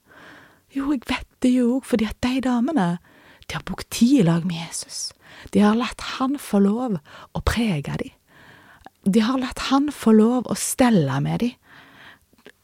Jo, 0.74 0.92
jeg 0.94 1.06
vet 1.10 1.30
det 1.42 1.54
jo, 1.56 1.78
fordi 1.86 2.08
at 2.10 2.20
de 2.26 2.42
damene, 2.46 2.98
de 3.48 3.56
har 3.56 3.66
brukt 3.66 3.90
tid 3.94 4.22
i 4.22 4.28
lag 4.28 4.46
med 4.46 4.60
Jesus. 4.60 5.12
De 5.54 5.64
har 5.64 5.78
latt 5.78 6.04
han 6.18 6.36
få 6.42 6.60
lov 6.66 6.98
å 6.98 7.44
prege 7.48 7.96
dem. 8.02 8.14
De 9.08 9.24
har 9.24 9.40
latt 9.40 9.70
han 9.70 9.88
få 9.94 10.12
lov 10.18 10.50
å 10.52 10.58
stelle 10.60 11.22
med 11.24 11.46
dem. 11.46 11.56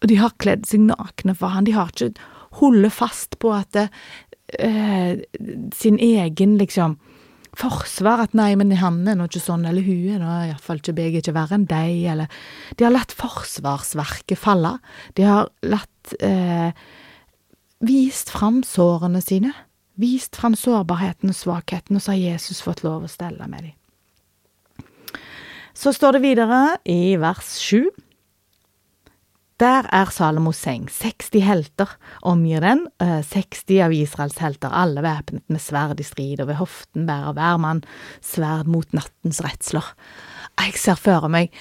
Og 0.04 0.10
de 0.12 0.20
har 0.20 0.36
kledd 0.42 0.68
seg 0.68 0.84
nakne 0.90 1.36
for 1.38 1.54
han, 1.54 1.64
de 1.64 1.76
har 1.78 1.94
ikke 1.94 2.12
holdt 2.60 2.94
fast 2.94 3.38
på 3.42 3.54
at 3.56 3.78
eh, 4.60 5.22
sin 5.74 6.00
egen, 6.04 6.58
liksom, 6.60 6.98
forsvar 7.60 8.24
at 8.24 8.34
nei, 8.38 8.54
men 8.60 8.72
han 8.80 9.02
er 9.08 9.18
nå 9.20 9.28
ikke 9.30 9.44
sånn, 9.44 9.66
eller 9.70 9.86
hun 9.86 10.16
er 10.16 10.22
nå 10.22 10.32
iallfall 10.48 10.82
ikke 10.82 10.96
jeg 10.98 11.22
ikke 11.22 11.36
verre 11.36 11.58
enn 11.60 11.68
deg, 11.70 12.00
eller 12.14 12.42
De 12.78 12.88
har 12.88 12.94
latt 12.96 13.14
forsvarsverket 13.18 14.40
falle. 14.40 14.78
De 15.18 15.28
har 15.28 15.52
latt 15.62 16.16
eh, 16.20 16.74
Vist 17.84 18.30
fram 18.32 18.62
sårene 18.64 19.20
sine. 19.20 19.52
Vist 20.00 20.38
fram 20.40 20.56
sårbarheten 20.56 21.34
og 21.34 21.36
svakheten, 21.36 21.98
og 21.98 22.04
så 22.04 22.14
har 22.14 22.22
Jesus 22.22 22.64
fått 22.64 22.84
lov 22.86 23.04
å 23.04 23.12
stelle 23.12 23.48
med 23.52 23.68
dem. 23.68 24.88
Så 25.76 25.92
står 25.92 26.16
det 26.16 26.24
videre 26.24 26.62
i 26.88 27.18
vers 27.20 27.58
sju. 27.60 27.90
Der 29.64 29.86
er 29.96 30.10
Salomos 30.12 30.58
seng. 30.60 30.90
60 30.92 31.40
helter 31.46 31.92
omgir 32.28 32.60
den, 32.60 32.82
60 33.00 33.62
eh, 33.72 33.86
av 33.86 33.94
Israels 33.96 34.36
helter, 34.44 34.74
alle 34.76 35.00
væpnet 35.06 35.46
med 35.48 35.62
sverd 35.64 36.02
i 36.04 36.08
strid, 36.08 36.42
og 36.44 36.50
ved 36.50 36.60
hoften 36.60 37.06
bærer 37.08 37.38
hver 37.38 37.62
mann 37.64 37.80
sverd 38.20 38.68
mot 38.68 38.90
nattens 38.92 39.40
redsler. 39.46 39.94
Jeg 40.60 40.76
ser 40.82 41.00
for 41.00 41.30
meg 41.32 41.54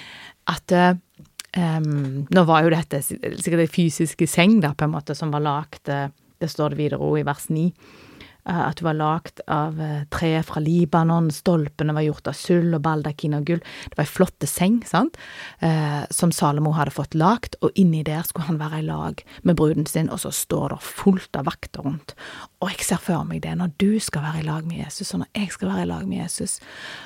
at 0.50 0.74
um, 0.74 2.24
Nå 2.26 2.44
var 2.48 2.64
jo 2.64 2.72
dette 2.74 3.04
sikkert 3.04 3.68
ei 3.68 3.70
fysiske 3.70 4.26
seng, 4.26 4.58
da, 4.64 4.72
på 4.74 4.88
en 4.88 4.96
måte, 4.96 5.14
som 5.14 5.30
var 5.30 5.44
lagd 5.44 5.86
Det 5.86 6.50
står 6.50 6.74
det 6.74 6.80
videre 6.80 6.98
òg 7.06 7.20
i 7.20 7.28
vers 7.28 7.46
9 7.54 7.68
Eh, 7.70 8.11
at 8.44 8.80
hun 8.80 8.88
var 8.88 8.96
lagd 8.98 9.40
av 9.46 9.78
eh, 9.80 10.02
tre 10.10 10.32
fra 10.42 10.60
Libanon, 10.62 11.28
stolpene 11.30 11.94
var 11.94 12.02
gjort 12.02 12.30
av 12.32 12.34
sølv 12.34 12.74
og 12.74 12.82
baldakin 12.82 13.36
og 13.38 13.44
gull. 13.46 13.60
Det 13.62 13.98
var 13.98 14.02
ei 14.02 14.10
flotte 14.10 14.48
seng, 14.50 14.80
sant, 14.88 15.18
eh, 15.62 16.02
som 16.10 16.32
Salomo 16.34 16.72
hadde 16.74 16.94
fått 16.94 17.14
lagd, 17.14 17.54
og 17.62 17.70
inni 17.78 18.02
der 18.06 18.24
skulle 18.26 18.48
han 18.48 18.58
være 18.58 18.80
i 18.80 18.86
lag 18.88 19.22
med 19.46 19.58
bruden 19.60 19.86
sin, 19.86 20.10
og 20.10 20.18
så 20.24 20.32
står 20.34 20.74
det 20.74 20.80
fullt 20.86 21.38
av 21.38 21.46
vakter 21.50 21.86
rundt. 21.86 22.16
Og 22.58 22.72
jeg 22.72 22.88
ser 22.88 23.04
for 23.04 23.28
meg 23.28 23.44
det, 23.46 23.54
når 23.60 23.76
du 23.82 24.00
skal 24.02 24.26
være 24.26 24.42
i 24.42 24.48
lag 24.48 24.66
med 24.66 24.82
Jesus, 24.82 25.14
og 25.14 25.22
når 25.22 25.30
jeg 25.38 25.54
skal 25.54 25.70
være 25.70 25.86
i 25.86 25.92
lag 25.92 26.10
med 26.10 26.22
Jesus, 26.24 26.58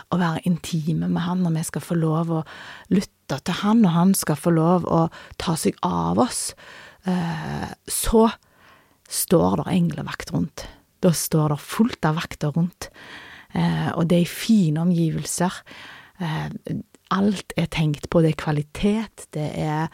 og 0.08 0.22
være 0.24 0.46
intime 0.48 1.10
med 1.10 1.26
han, 1.26 1.44
og 1.44 1.52
vi 1.58 1.66
skal 1.68 1.84
få 1.84 1.98
lov 2.00 2.32
å 2.32 2.40
lytte 2.96 3.42
til 3.44 3.60
han, 3.60 3.84
og 3.84 3.92
han 3.92 4.16
skal 4.16 4.40
få 4.40 4.54
lov 4.56 4.88
å 4.88 5.04
ta 5.42 5.56
seg 5.60 5.76
av 5.84 6.22
oss, 6.22 6.48
så 7.86 8.22
står 9.06 9.60
det 9.60 9.76
englevakt 9.76 10.32
rundt 10.34 10.64
Da 11.04 11.12
står 11.12 11.54
det 11.54 11.62
fullt 11.62 12.08
av 12.08 12.18
vakter 12.20 12.54
rundt, 12.56 12.90
eh, 13.54 13.90
og 13.94 14.08
det 14.10 14.22
er 14.22 14.30
fine 14.30 14.84
omgivelser. 14.86 15.62
Eh, 16.20 16.48
alt 17.14 17.52
er 17.56 17.68
tenkt 17.70 18.08
på, 18.10 18.22
det 18.22 18.34
er 18.34 18.42
kvalitet, 18.42 19.26
det 19.36 19.50
er 19.60 19.90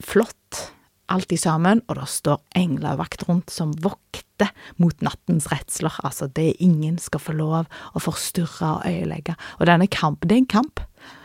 flott, 0.00 0.70
alt 1.10 1.32
i 1.34 1.38
sammen, 1.40 1.82
og 1.88 1.98
det 1.98 2.08
står 2.08 2.38
englevakt 2.56 3.26
rundt 3.28 3.50
som 3.52 3.72
vokter 3.82 4.52
mot 4.80 5.02
nattens 5.04 5.50
redsler. 5.50 5.96
Altså, 6.06 6.30
det 6.30 6.46
er 6.52 6.62
ingen 6.64 6.98
skal 7.02 7.20
få 7.20 7.34
lov 7.36 7.66
å 7.66 8.02
forstyrre 8.02 8.76
og 8.76 8.86
øyelegge. 8.86 9.34
Og 9.58 9.66
denne 9.68 9.90
kampen, 9.90 10.30
det 10.30 10.38
er 10.38 10.44
en 10.44 10.54
kamp. 10.54 10.84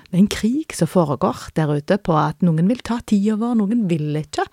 Det 0.10 0.18
er 0.18 0.24
en 0.24 0.32
krig 0.32 0.74
som 0.76 0.90
foregår 0.90 1.50
der 1.58 1.72
ute 1.78 1.98
på 2.02 2.18
at 2.18 2.44
noen 2.46 2.68
vil 2.70 2.82
ta 2.86 3.00
tida 3.06 3.38
vår, 3.40 3.56
noen 3.62 3.86
vil 3.90 4.16
ikke. 4.20 4.46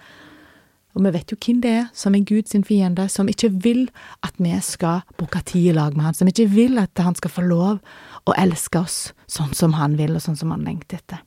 Og 0.93 1.05
vi 1.07 1.13
vet 1.15 1.33
jo 1.33 1.39
hvem 1.41 1.61
det 1.65 1.73
er 1.73 1.85
som 1.97 2.15
er 2.15 2.25
Guds 2.29 2.53
fiende, 2.69 3.09
som 3.09 3.29
ikke 3.29 3.51
vil 3.65 3.87
at 4.23 4.37
vi 4.39 4.53
skal 4.61 5.01
bruke 5.17 5.41
tid 5.49 5.71
i 5.71 5.77
lag 5.77 5.97
med 5.97 6.05
han, 6.05 6.17
som 6.17 6.29
ikke 6.29 6.51
vil 6.53 6.79
at 6.83 6.99
han 7.01 7.17
skal 7.17 7.33
få 7.33 7.45
lov 7.47 7.79
å 8.29 8.35
elske 8.39 8.83
oss 8.83 8.99
sånn 9.27 9.55
som 9.57 9.79
han 9.79 9.97
vil, 9.97 10.17
og 10.17 10.25
sånn 10.25 10.37
som 10.37 10.53
han 10.53 10.67
lengter 10.67 11.01
etter. 11.01 11.23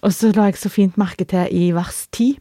Og 0.00 0.14
så 0.14 0.30
la 0.32 0.48
jeg 0.48 0.60
så 0.60 0.70
fint 0.72 0.96
merke 1.00 1.26
til 1.28 1.50
i 1.52 1.72
vers 1.76 2.06
ti. 2.14 2.32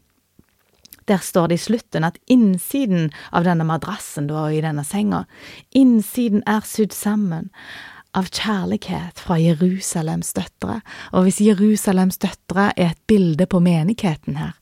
Der 1.10 1.20
står 1.26 1.50
det 1.50 1.58
i 1.58 1.64
slutten 1.66 2.06
at 2.06 2.20
innsiden 2.30 3.10
av 3.34 3.48
denne 3.48 3.66
madrassen 3.68 4.30
da, 4.30 4.46
i 4.54 4.62
denne 4.64 4.86
senga, 4.86 5.26
innsiden 5.76 6.46
er 6.48 6.62
sydd 6.70 6.94
sammen 6.94 7.50
av 8.18 8.30
kjærlighet 8.34 9.22
fra 9.22 9.38
Jerusalems 9.38 10.32
døtre, 10.34 10.80
og 11.14 11.28
hvis 11.28 11.42
Jerusalems 11.46 12.18
døtre 12.22 12.72
er 12.76 12.94
et 12.94 13.02
bilde 13.10 13.46
på 13.50 13.62
menigheten 13.62 14.40
her, 14.40 14.56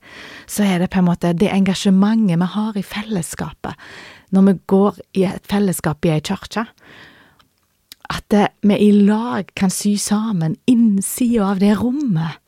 så 0.47 0.65
er 0.67 0.83
det 0.83 0.91
på 0.91 1.01
en 1.01 1.07
måte 1.07 1.33
det 1.37 1.51
engasjementet 1.53 2.41
vi 2.41 2.49
har 2.55 2.79
i 2.79 2.83
fellesskapet, 2.83 3.77
når 4.35 4.47
vi 4.49 4.57
går 4.67 4.99
i 5.15 5.27
et 5.29 5.47
fellesskap 5.47 6.05
i 6.05 6.15
ei 6.17 6.23
kirke, 6.23 6.67
at 8.07 8.35
vi 8.63 8.75
i 8.79 8.91
lag 8.91 9.49
kan 9.55 9.71
sy 9.71 9.95
sammen 9.99 10.55
innsida 10.67 11.51
av 11.51 11.63
det 11.63 11.73
rommet 11.79 12.39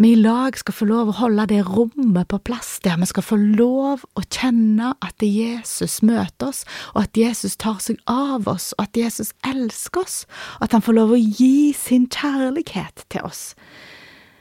vi 0.00 0.12
i 0.12 0.16
lag 0.16 0.56
skal 0.56 0.72
få 0.72 0.86
lov 0.88 1.10
å 1.10 1.16
holde 1.18 1.44
det 1.50 1.58
rommet 1.68 2.28
på 2.32 2.38
plass, 2.48 2.78
der 2.80 2.96
vi 2.96 3.08
skal 3.10 3.24
få 3.26 3.36
lov 3.36 4.06
å 4.16 4.22
kjenne 4.32 4.94
at 5.04 5.20
Jesus 5.20 5.98
møter 6.00 6.48
oss, 6.48 6.62
og 6.94 7.02
at 7.02 7.18
Jesus 7.20 7.58
tar 7.60 7.82
seg 7.84 7.98
av 8.08 8.48
oss, 8.48 8.70
og 8.78 8.86
at 8.86 8.96
Jesus 8.96 9.34
elsker 9.44 10.06
oss, 10.06 10.22
og 10.56 10.64
at 10.64 10.76
han 10.76 10.84
får 10.86 10.96
lov 10.96 11.12
å 11.12 11.18
gi 11.20 11.74
sin 11.76 12.06
kjærlighet 12.08 13.04
til 13.12 13.26
oss. 13.28 13.42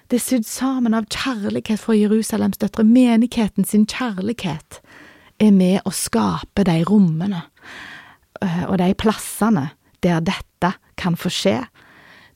Det 0.07 0.21
er 0.21 0.23
sydd 0.23 0.47
sammen 0.47 0.95
av 0.95 1.09
kjærlighet 1.11 1.83
for 1.83 1.97
Jerusalems 1.97 2.61
døtre. 2.61 2.85
Menigheten 2.87 3.67
sin 3.67 3.83
kjærlighet 3.83 4.79
er 5.43 5.51
med 5.51 5.83
å 5.83 5.91
skape 5.91 6.63
de 6.69 6.77
rommene 6.87 7.41
eh, 8.39 8.63
og 8.63 8.79
de 8.79 8.93
plassene 8.95 9.67
der 9.99 10.23
dette 10.23 10.71
kan 10.95 11.19
få 11.19 11.33
skje, 11.33 11.57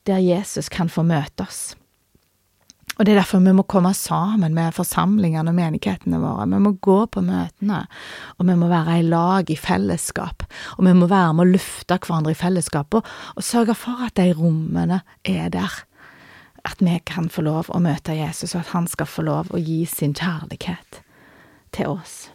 der 0.04 0.20
Jesus 0.20 0.68
kan 0.68 0.92
få 0.92 1.06
møte 1.08 1.48
oss. 1.48 1.64
Og 2.98 3.06
det 3.06 3.14
er 3.14 3.22
derfor 3.24 3.42
vi 3.42 3.54
må 3.58 3.66
komme 3.70 3.94
sammen 3.98 4.54
med 4.54 4.76
forsamlingene 4.76 5.50
og 5.50 5.58
menighetene 5.58 6.20
våre. 6.22 6.46
Vi 6.50 6.60
må 6.62 6.74
gå 6.86 6.98
på 7.10 7.24
møtene, 7.26 7.80
og 8.38 8.50
vi 8.50 8.58
må 8.60 8.70
være 8.70 9.00
i 9.00 9.08
lag, 9.08 9.50
i 9.50 9.58
fellesskap. 9.58 10.46
Og 10.78 10.86
vi 10.86 10.94
må 10.98 11.08
være 11.10 11.32
med 11.34 11.48
å 11.48 11.54
lufte 11.56 11.98
hverandre 11.98 12.36
i 12.36 12.38
fellesskap, 12.38 12.94
og, 12.94 13.10
og 13.34 13.46
sørge 13.46 13.76
for 13.78 14.06
at 14.06 14.18
de 14.20 14.30
rommene 14.38 15.02
er 15.26 15.50
der. 15.54 15.80
At 16.64 16.80
vi 16.86 17.00
kan 17.06 17.32
få 17.34 17.44
lov 17.44 17.72
å 17.74 17.82
møte 17.84 18.16
Jesus, 18.16 18.54
og 18.54 18.62
at 18.62 18.76
han 18.76 18.86
skal 18.88 19.10
få 19.10 19.26
lov 19.26 19.50
å 19.52 19.60
gi 19.60 19.82
sin 19.90 20.14
kjærlighet 20.16 21.02
til 21.74 21.98
oss. 21.98 22.30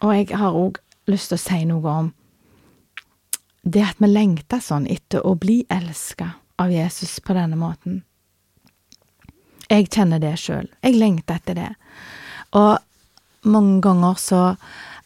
Og 0.00 0.14
jeg 0.14 0.30
har 0.38 0.56
òg 0.56 0.78
lyst 1.10 1.32
til 1.32 1.40
å 1.40 1.42
si 1.42 1.64
noe 1.68 1.96
om 2.04 2.12
det 3.60 3.82
at 3.84 3.98
vi 4.00 4.08
lengter 4.08 4.62
sånn 4.64 4.86
etter 4.88 5.26
å 5.26 5.34
bli 5.36 5.58
elska 5.68 6.30
av 6.60 6.72
Jesus 6.72 7.18
på 7.24 7.36
denne 7.36 7.58
måten. 7.58 8.02
Jeg 9.70 9.88
kjenner 9.94 10.20
det 10.22 10.34
sjøl. 10.42 10.68
Jeg 10.82 10.98
lengter 10.98 11.38
etter 11.38 11.58
det. 11.58 11.72
Og 12.58 12.78
mange 13.46 13.78
ganger 13.84 14.18
så 14.20 14.40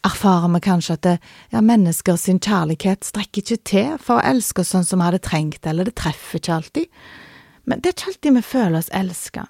erfarer 0.05 0.51
vi 0.53 0.61
kanskje 0.65 0.97
at 0.97 1.05
det, 1.05 1.15
ja, 1.53 1.61
mennesker 1.65 2.17
sin 2.19 2.41
kjærlighet 2.41 3.05
strekker 3.05 3.41
ikke 3.41 3.61
til 3.65 3.95
for 4.01 4.19
å 4.19 4.25
elske 4.33 4.61
oss 4.61 4.73
sånn 4.75 4.85
som 4.85 5.01
vi 5.01 5.07
hadde 5.07 5.23
trengt, 5.25 5.65
eller 5.65 5.87
det 5.87 5.95
treffer 5.97 6.41
ikke 6.41 6.59
alltid. 6.59 7.03
Men 7.65 7.81
det 7.81 7.91
er 7.91 7.97
ikke 7.97 8.11
alltid 8.13 8.37
vi 8.37 8.45
føler 8.45 8.79
oss 8.81 8.93
elska. 8.93 9.47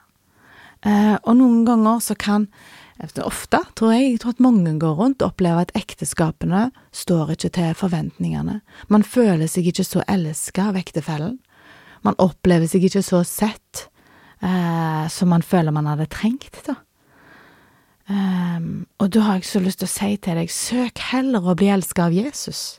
Eh, 0.85 1.15
og 1.23 1.37
noen 1.39 1.63
ganger 1.67 2.03
så 2.03 2.17
kan 2.19 2.49
Ofte, 2.95 3.59
tror 3.75 3.91
jeg, 3.91 4.03
jeg 4.13 4.19
tror 4.23 4.31
at 4.31 4.43
mange 4.45 4.71
går 4.79 4.93
rundt 4.95 5.19
og 5.19 5.33
opplever 5.33 5.65
at 5.65 5.71
ekteskapene 5.75 6.69
står 6.95 7.33
ikke 7.33 7.49
til 7.57 7.73
forventningene. 7.75 8.61
Man 8.87 9.03
føler 9.03 9.49
seg 9.51 9.67
ikke 9.67 9.83
så 9.83 10.03
elska 10.07 10.69
av 10.69 10.79
ektefellen. 10.79 11.41
Man 12.05 12.17
opplever 12.21 12.69
seg 12.69 12.85
ikke 12.87 13.03
så 13.05 13.23
sett 13.27 13.87
eh, 14.41 15.05
som 15.11 15.31
man 15.33 15.45
føler 15.45 15.73
man 15.75 15.89
hadde 15.89 16.09
trengt, 16.13 16.61
da. 16.67 16.79
Um, 18.05 18.85
og 19.01 19.09
da 19.15 19.23
har 19.25 19.39
jeg 19.39 19.47
så 19.49 19.59
lyst 19.63 19.79
til 19.81 19.87
å 19.87 19.89
si 19.89 20.11
til 20.21 20.37
deg, 20.37 20.51
søk 20.53 21.01
heller 21.09 21.41
å 21.41 21.55
bli 21.57 21.71
elska 21.73 22.03
av 22.05 22.13
Jesus 22.13 22.75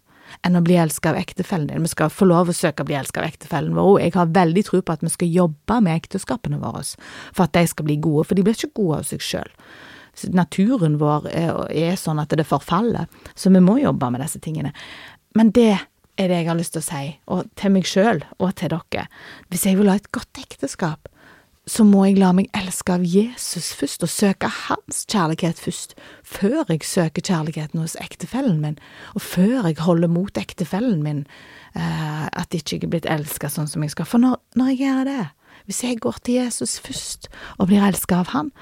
enn 0.47 0.59
å 0.59 0.63
bli 0.63 0.77
elska 0.79 1.11
av 1.11 1.19
ektefellen 1.19 1.67
din. 1.71 1.83
Vi 1.83 1.91
skal 1.91 2.13
få 2.13 2.29
lov 2.29 2.51
å 2.51 2.55
søke 2.55 2.85
å 2.85 2.87
bli 2.89 2.97
elska 2.99 3.23
av 3.23 3.29
ektefellen 3.29 3.75
vår 3.75 3.91
òg. 3.91 3.99
Jeg 4.05 4.15
har 4.17 4.33
veldig 4.37 4.65
tro 4.69 4.81
på 4.83 4.95
at 4.95 5.03
vi 5.03 5.11
skal 5.11 5.35
jobbe 5.35 5.81
med 5.83 5.99
ekteskapene 6.03 6.61
våre 6.63 6.85
for 6.85 7.47
at 7.47 7.55
de 7.57 7.65
skal 7.71 7.89
bli 7.89 7.99
gode, 8.03 8.27
for 8.29 8.39
de 8.39 8.47
blir 8.47 8.59
ikke 8.59 8.75
gode 8.79 9.01
av 9.01 9.09
seg 9.11 9.25
sjøl. 9.25 9.51
Naturen 10.35 10.97
vår 11.01 11.29
er, 11.31 11.59
er 11.75 11.99
sånn 12.01 12.23
at 12.23 12.33
det 12.33 12.47
forfaller, 12.49 13.11
så 13.35 13.53
vi 13.53 13.63
må 13.63 13.79
jobbe 13.83 14.11
med 14.13 14.23
disse 14.25 14.41
tingene. 14.43 14.73
Men 15.37 15.53
det 15.57 15.75
er 16.17 16.31
det 16.31 16.41
jeg 16.41 16.49
har 16.49 16.59
lyst 16.59 16.77
til 16.77 16.83
å 16.83 16.87
si, 16.87 17.03
og 17.33 17.51
til 17.59 17.75
meg 17.75 17.89
sjøl 17.89 18.23
og 18.39 18.55
til 18.59 18.73
dere. 18.73 19.07
Hvis 19.53 19.67
jeg 19.69 19.79
vil 19.79 19.91
ha 19.93 19.99
et 20.01 20.11
godt 20.15 20.41
ekteskap, 20.41 21.11
så 21.67 21.83
må 21.83 22.05
jeg 22.07 22.21
la 22.21 22.31
meg 22.37 22.47
elske 22.55 22.95
av 22.95 23.03
Jesus 23.03 23.73
først, 23.75 24.05
og 24.07 24.11
søke 24.13 24.51
hans 24.69 25.03
kjærlighet 25.11 25.59
først, 25.59 25.97
før 26.23 26.63
jeg 26.71 26.87
søker 26.87 27.25
kjærligheten 27.27 27.83
hos 27.83 27.97
ektefellen 27.99 28.61
min, 28.63 28.79
og 29.19 29.25
før 29.27 29.67
jeg 29.67 29.81
holder 29.83 30.13
mot 30.13 30.39
ektefellen 30.39 31.03
min 31.03 31.25
eh, 31.75 32.27
at 32.31 32.55
jeg 32.55 32.63
ikke 32.63 32.87
er 32.87 32.95
blitt 32.95 33.11
elska 33.11 33.51
sånn 33.51 33.71
som 33.71 33.83
jeg 33.83 33.97
skal. 33.97 34.07
For 34.07 34.23
når, 34.23 34.39
når 34.55 34.73
jeg 34.73 34.83
gjør 34.85 35.03
det, 35.11 35.25
hvis 35.67 35.83
jeg 35.83 36.03
går 36.05 36.23
til 36.23 36.39
Jesus 36.45 36.79
først 36.79 37.27
og 37.59 37.73
blir 37.73 37.83
elska 37.83 38.23
av 38.23 38.31
han, 38.37 38.55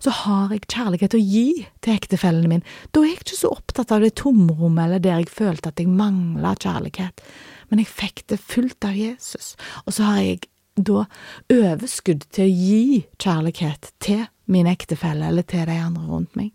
så 0.00 0.12
har 0.22 0.54
jeg 0.54 0.68
kjærlighet 0.70 1.16
å 1.16 1.20
gi 1.20 1.46
til 1.84 1.94
ektefellen 1.94 2.48
min. 2.50 2.62
Da 2.92 3.02
er 3.02 3.12
jeg 3.12 3.20
ikke 3.20 3.40
så 3.40 3.52
opptatt 3.52 3.92
av 3.94 4.04
det 4.04 4.14
tomrommet 4.20 4.86
eller 4.86 5.02
der 5.04 5.20
jeg 5.20 5.32
følte 5.34 5.72
at 5.72 5.82
jeg 5.82 5.92
mangla 5.92 6.54
kjærlighet, 6.56 7.20
men 7.68 7.82
jeg 7.82 7.92
fikk 7.92 8.24
det 8.32 8.40
fullt 8.40 8.88
av 8.88 8.96
Jesus, 8.96 9.54
og 9.84 9.94
så 9.96 10.08
har 10.08 10.22
jeg 10.24 10.48
da 10.80 11.04
overskudd 11.52 12.24
til 12.32 12.46
å 12.46 12.54
gi 12.54 13.02
kjærlighet 13.20 13.92
til 14.00 14.24
min 14.50 14.70
ektefelle 14.70 15.28
eller 15.28 15.46
til 15.46 15.66
de 15.68 15.76
andre 15.76 16.06
rundt 16.08 16.38
meg. 16.38 16.54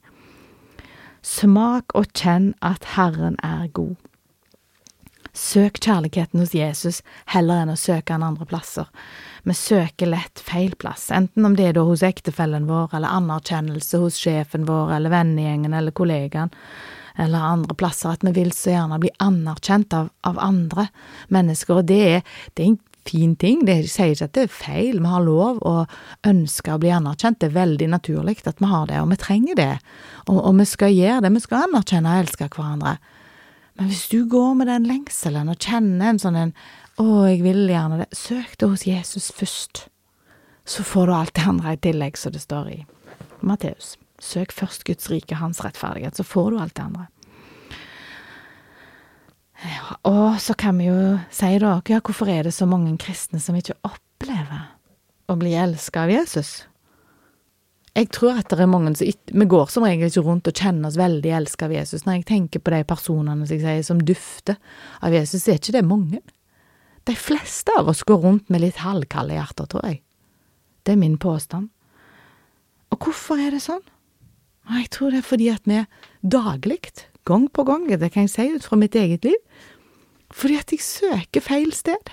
Smak 1.26 1.96
og 1.98 2.12
kjenn 2.18 2.54
at 2.66 2.96
Herren 2.96 3.38
er 3.46 3.70
god. 3.74 3.96
Søk 5.36 5.82
kjærligheten 5.84 6.40
hos 6.40 6.54
Jesus 6.56 7.02
heller 7.34 7.66
enn 7.66 7.74
å 7.74 7.80
søke 7.80 8.16
han 8.16 8.24
andre 8.24 8.48
plasser. 8.48 8.88
Vi 9.44 9.54
søker 9.58 10.08
lett 10.08 10.40
feil 10.40 10.78
plass, 10.80 11.10
enten 11.12 11.46
om 11.46 11.58
det 11.58 11.68
er 11.70 11.76
da 11.76 11.84
hos 11.84 12.06
ektefellen 12.08 12.70
vår, 12.70 12.94
eller 12.96 13.12
anerkjennelse 13.20 14.00
hos 14.00 14.18
sjefen 14.22 14.64
vår, 14.70 14.96
eller 14.96 15.12
vennegjengen 15.12 15.76
eller 15.76 15.94
kollegaen, 15.96 16.54
eller 17.20 17.44
andre 17.52 17.76
plasser, 17.76 18.16
at 18.16 18.24
vi 18.24 18.32
vil 18.36 18.54
så 18.56 18.74
gjerne 18.74 19.00
bli 19.04 19.12
anerkjent 19.24 19.94
av, 19.96 20.08
av 20.24 20.40
andre 20.40 20.88
mennesker, 21.36 21.82
og 21.82 21.90
det 21.92 22.02
er, 22.08 22.38
det 22.56 22.64
er 22.64 22.72
en 22.72 22.80
fin 23.06 23.36
ting, 23.38 23.62
det 23.68 23.76
sier 23.92 24.16
ikke 24.16 24.30
at 24.30 24.38
det 24.38 24.48
er 24.48 24.56
feil, 24.56 25.02
vi 25.04 25.12
har 25.12 25.28
lov 25.28 25.60
å 25.68 25.76
ønske 26.26 26.74
å 26.74 26.80
bli 26.82 26.96
anerkjent, 26.96 27.42
det 27.44 27.52
er 27.52 27.60
veldig 27.60 27.92
naturlig 27.92 28.40
at 28.48 28.64
vi 28.64 28.72
har 28.72 28.88
det, 28.90 29.04
og 29.04 29.12
vi 29.12 29.20
trenger 29.22 29.60
det, 29.60 29.74
og, 30.30 30.40
og 30.40 30.56
vi 30.64 30.70
skal 30.72 30.96
gjøre 30.96 31.28
det, 31.28 31.36
vi 31.36 31.44
skal 31.44 31.68
anerkjenne 31.68 32.16
og 32.16 32.24
elske 32.24 32.50
hverandre. 32.56 32.96
Men 33.76 33.92
hvis 33.92 34.08
du 34.12 34.24
går 34.32 34.54
med 34.60 34.70
den 34.72 34.88
lengselen 34.88 35.52
og 35.52 35.60
kjenner 35.60 36.14
en 36.14 36.22
sånn 36.22 36.40
en 36.40 36.54
å, 37.02 37.26
jeg 37.28 37.42
vil 37.44 37.66
gjerne 37.68 38.00
det, 38.04 38.08
søk 38.16 38.56
det 38.60 38.70
hos 38.72 38.86
Jesus 38.88 39.28
først. 39.36 39.86
Så 40.66 40.86
får 40.88 41.10
du 41.10 41.14
alt 41.14 41.34
det 41.36 41.44
andre 41.46 41.76
i 41.76 41.82
tillegg, 41.84 42.16
som 42.18 42.32
det 42.34 42.42
står 42.46 42.70
i 42.72 42.78
Matteus. 43.46 43.98
Søk 44.24 44.56
først 44.56 44.86
Guds 44.88 45.10
rike, 45.12 45.36
hans 45.38 45.60
rettferdighet, 45.66 46.16
så 46.16 46.24
får 46.24 46.54
du 46.54 46.62
alt 46.64 46.76
det 46.78 46.86
andre. 46.86 47.10
Ja, 49.66 49.98
og 50.08 50.40
så 50.44 50.56
kan 50.58 50.80
vi 50.80 50.88
jo 50.88 51.18
si 51.34 51.52
da, 51.60 51.76
ja, 51.90 52.00
hvorfor 52.00 52.32
er 52.32 52.48
det 52.48 52.56
så 52.56 52.68
mange 52.70 52.96
kristne 53.02 53.42
som 53.44 53.58
ikke 53.60 53.78
opplever 53.88 54.72
å 55.32 55.36
bli 55.40 55.56
elska 55.58 56.06
av 56.06 56.14
Jesus? 56.14 56.62
Jeg 57.96 58.10
tror 58.12 58.42
at 58.42 58.52
det 58.52 58.60
er 58.60 58.68
mange 58.68 58.92
som 59.00 59.08
Vi 59.08 59.46
går 59.48 59.70
som 59.72 59.86
regel 59.88 60.10
ikke 60.10 60.26
rundt 60.26 60.50
og 60.50 60.58
kjenner 60.60 60.90
oss 60.90 60.98
veldig 61.00 61.32
elska 61.38 61.70
av 61.70 61.76
Jesus. 61.76 62.04
Når 62.04 62.18
jeg 62.18 62.26
tenker 62.28 62.60
på 62.60 62.74
de 62.74 62.82
personene 62.88 63.48
som, 63.48 63.60
sier, 63.62 63.84
som 63.88 64.02
dufter 64.04 64.58
av 65.00 65.16
Jesus, 65.16 65.48
er 65.48 65.62
ikke 65.62 65.78
det 65.78 65.86
mange. 65.88 66.20
De 67.08 67.16
fleste 67.16 67.72
av 67.80 67.88
oss 67.88 68.04
går 68.04 68.20
rundt 68.20 68.52
med 68.52 68.66
litt 68.66 68.82
halvkalde 68.84 69.38
hjerter, 69.38 69.70
tror 69.72 69.88
jeg. 69.88 70.02
Det 70.84 70.96
er 70.96 71.02
min 71.02 71.18
påstand. 71.22 71.70
Og 72.92 73.00
hvorfor 73.00 73.40
er 73.40 73.56
det 73.56 73.64
sånn? 73.64 73.84
Jeg 74.76 74.90
tror 74.92 75.14
det 75.14 75.22
er 75.22 75.30
fordi 75.30 75.48
at 75.54 75.70
vi 75.70 75.84
daglig, 76.26 76.82
gang 77.26 77.48
på 77.54 77.64
gang, 77.66 77.88
det 77.88 78.12
kan 78.14 78.26
jeg 78.26 78.34
si 78.34 78.46
ut 78.58 78.66
fra 78.66 78.78
mitt 78.82 78.96
eget 78.98 79.26
liv, 79.26 79.40
fordi 80.34 80.58
at 80.60 80.74
jeg 80.74 80.84
søker 80.84 81.42
feil 81.46 81.72
sted. 81.74 82.12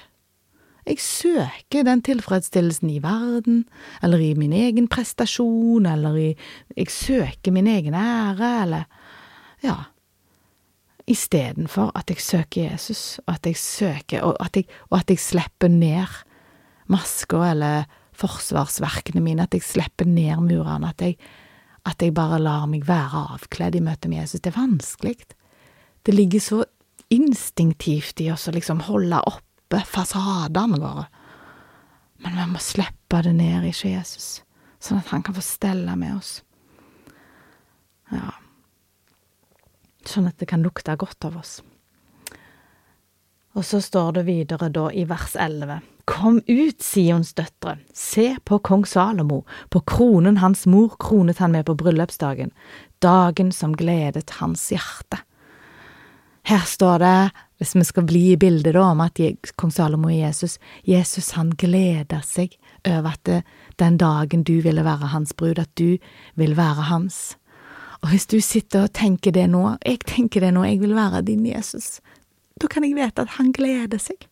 Jeg 0.86 0.98
søker 0.98 1.84
den 1.86 2.02
tilfredsstillelsen 2.02 2.90
i 2.90 2.98
verden, 3.02 3.64
eller 4.02 4.18
i 4.18 4.32
min 4.34 4.52
egen 4.52 4.88
prestasjon, 4.90 5.86
eller 5.86 6.16
i 6.18 6.28
Jeg 6.76 6.90
søker 6.90 7.52
min 7.52 7.66
egen 7.66 7.94
ære, 7.94 8.62
eller 8.62 8.84
Ja. 9.62 9.74
Istedenfor 11.06 11.92
at 11.94 12.10
jeg 12.10 12.20
søker 12.20 12.70
Jesus, 12.70 13.18
og 13.26 13.34
at 13.34 13.46
jeg 13.46 13.56
søker 13.56 14.22
og 14.22 14.36
at 14.40 14.56
jeg, 14.56 14.64
og 14.90 14.98
at 14.98 15.10
jeg 15.10 15.18
slipper 15.18 15.68
ned 15.68 16.06
maska 16.86 17.50
eller 17.50 17.84
forsvarsverkene 18.12 19.20
mine, 19.20 19.42
at 19.42 19.54
jeg 19.54 19.62
slipper 19.62 20.04
ned 20.04 20.36
murene, 20.36 20.88
at 20.88 21.00
jeg, 21.00 21.16
at 21.86 22.02
jeg 22.02 22.14
bare 22.14 22.38
lar 22.38 22.66
meg 22.66 22.86
være 22.88 23.26
avkledd 23.34 23.74
i 23.74 23.80
møte 23.80 24.08
med 24.08 24.22
Jesus. 24.22 24.40
Det 24.40 24.52
er 24.52 24.60
vanskelig. 24.60 25.16
Det 26.06 26.14
ligger 26.14 26.40
så 26.40 26.64
instinktivt 27.10 28.20
i 28.20 28.30
oss 28.32 28.48
å 28.48 28.54
liksom 28.54 28.80
holde 28.88 29.20
opp 29.26 29.51
oppe 29.72 29.84
fasadene 29.86 30.80
våre. 30.80 31.06
Men 32.22 32.36
vi 32.36 32.46
må 32.52 32.58
slippe 32.58 33.22
det 33.24 33.32
ned 33.32 33.66
i 33.66 33.72
Jesus, 33.72 34.42
sånn 34.78 35.00
at 35.00 35.10
han 35.10 35.22
kan 35.22 35.34
få 35.34 35.42
stelle 35.42 35.96
med 35.96 36.16
oss. 36.16 36.42
Ja, 38.12 38.34
sånn 40.06 40.28
at 40.28 40.38
det 40.38 40.50
kan 40.50 40.62
lukte 40.62 40.94
godt 40.96 41.24
av 41.24 41.38
oss. 41.40 41.60
Og 43.52 43.64
så 43.64 43.82
står 43.84 44.12
det 44.16 44.26
videre 44.28 44.70
da 44.72 44.86
i 44.92 45.04
vers 45.04 45.34
elleve. 45.36 45.80
Kom 46.08 46.40
ut, 46.46 46.82
Sions 46.82 47.32
døtre, 47.36 47.76
se 47.94 48.36
på 48.44 48.58
kong 48.64 48.84
Salomo, 48.88 49.42
på 49.70 49.82
kronen 49.86 50.40
hans 50.42 50.64
mor 50.66 50.96
kronet 50.98 51.38
han 51.38 51.52
med 51.52 51.66
på 51.68 51.76
bryllupsdagen, 51.78 52.50
dagen 53.04 53.52
som 53.52 53.76
gledet 53.76 54.38
hans 54.40 54.70
hjerte. 54.72 55.20
Her 56.42 56.64
står 56.66 56.98
det 56.98 57.16
hvis 57.62 57.76
vi 57.76 57.84
skal 57.86 58.06
bli 58.08 58.22
i 58.32 58.38
bildet 58.40 58.74
da, 58.74 58.82
om 58.90 59.00
at 59.04 59.20
kong 59.54 59.70
Salomo 59.70 60.08
er 60.10 60.24
Jesus, 60.26 60.56
Jesus 60.82 61.30
han 61.36 61.52
gleder 61.54 62.24
seg 62.26 62.56
over 62.82 63.12
at 63.12 63.22
det, 63.28 63.42
den 63.78 64.00
dagen 64.00 64.42
du 64.42 64.56
ville 64.64 64.82
være 64.82 65.12
hans 65.12 65.30
brud, 65.38 65.60
at 65.62 65.70
du 65.78 66.00
vil 66.34 66.56
være 66.58 66.88
hans. 66.88 67.36
Og 68.02 68.10
hvis 68.10 68.26
du 68.26 68.40
sitter 68.42 68.88
og 68.88 68.94
tenker 68.98 69.30
det 69.30 69.46
nå, 69.52 69.76
jeg 69.86 70.02
tenker 70.10 70.42
det 70.42 70.50
nå, 70.56 70.64
jeg 70.66 70.80
vil 70.82 70.96
være 70.98 71.22
din 71.28 71.44
Jesus, 71.46 72.00
da 72.58 72.66
kan 72.66 72.82
jeg 72.82 72.96
vite 72.98 73.22
at 73.22 73.36
han 73.38 73.52
gleder 73.54 74.02
seg. 74.02 74.26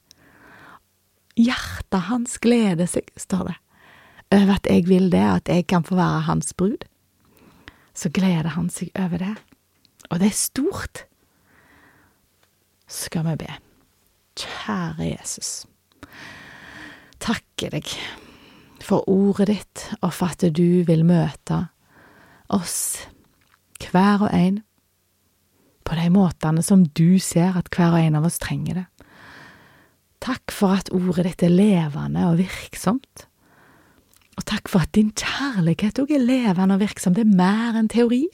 Hjertet 1.39 2.09
hans 2.09 2.35
gleder 2.43 2.91
seg, 2.91 3.07
står 3.15 3.53
det, 3.53 3.55
over 4.35 4.57
at 4.57 4.67
jeg 4.67 4.89
vil 4.91 5.07
det, 5.15 5.23
at 5.23 5.53
jeg 5.55 5.69
kan 5.71 5.87
få 5.87 5.95
være 5.99 6.27
hans 6.27 6.51
brud. 6.59 6.83
Så 7.95 8.11
gleder 8.11 8.51
han 8.57 8.67
seg 8.75 8.91
over 8.99 9.23
det. 9.23 9.37
Og 10.11 10.19
det 10.19 10.33
er 10.33 10.37
stort 10.37 11.05
skal 12.91 13.27
vi 13.31 13.37
be. 13.45 13.53
Kjære 14.41 15.13
Jesus. 15.13 15.65
Takker 17.21 17.75
deg 17.77 17.87
for 18.81 19.07
ordet 19.11 19.51
ditt, 19.51 19.85
og 20.01 20.15
for 20.17 20.33
at 20.33 20.45
du 20.57 20.83
vil 20.89 21.05
møte 21.07 21.67
oss, 22.51 23.07
hver 23.91 24.27
og 24.27 24.35
en, 24.35 24.61
på 25.87 25.97
de 25.99 26.07
måtene 26.13 26.63
som 26.63 26.85
du 26.97 27.19
ser 27.23 27.57
at 27.59 27.71
hver 27.75 27.97
og 27.97 28.01
en 28.01 28.19
av 28.21 28.27
oss 28.29 28.39
trenger 28.43 28.83
det. 28.83 28.87
Takk 30.21 30.53
for 30.53 30.77
at 30.77 30.91
ordet 30.93 31.25
ditt 31.31 31.45
er 31.47 31.55
levende 31.55 32.27
og 32.29 32.39
virksomt. 32.43 33.27
Og 34.39 34.45
takk 34.49 34.69
for 34.73 34.85
at 34.85 34.93
din 34.97 35.11
kjærlighet 35.17 35.99
òg 36.01 36.13
er 36.15 36.23
levende 36.23 36.77
og 36.77 36.83
virksom. 36.85 37.17
Det 37.17 37.25
er 37.25 37.39
mer 37.41 37.79
enn 37.81 37.89
teori. 37.93 38.27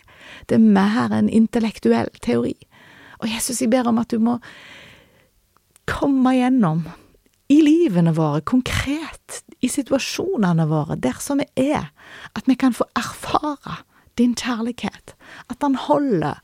Det 0.51 0.59
er 0.59 0.67
mer 0.77 1.15
enn 1.15 1.31
intellektuell 1.33 2.11
teori. 2.23 2.57
Og 3.23 3.31
Jesus, 3.31 3.63
jeg 3.63 3.73
ber 3.73 3.89
om 3.89 3.99
at 4.03 4.13
du 4.13 4.21
må 4.23 4.39
komme 5.87 6.35
gjennom 6.37 6.85
i 7.53 7.61
livene 7.63 8.13
våre, 8.17 8.43
konkret, 8.43 9.43
i 9.63 9.71
situasjonene 9.71 10.67
våre, 10.69 10.97
der 10.99 11.19
som 11.23 11.41
vi 11.41 11.71
er, 11.71 11.93
at 12.35 12.49
vi 12.51 12.57
kan 12.59 12.75
få 12.75 12.89
erfare 12.99 13.81
din 14.19 14.35
kjærlighet, 14.35 15.15
at 15.51 15.63
han 15.63 15.77
holder 15.79 16.41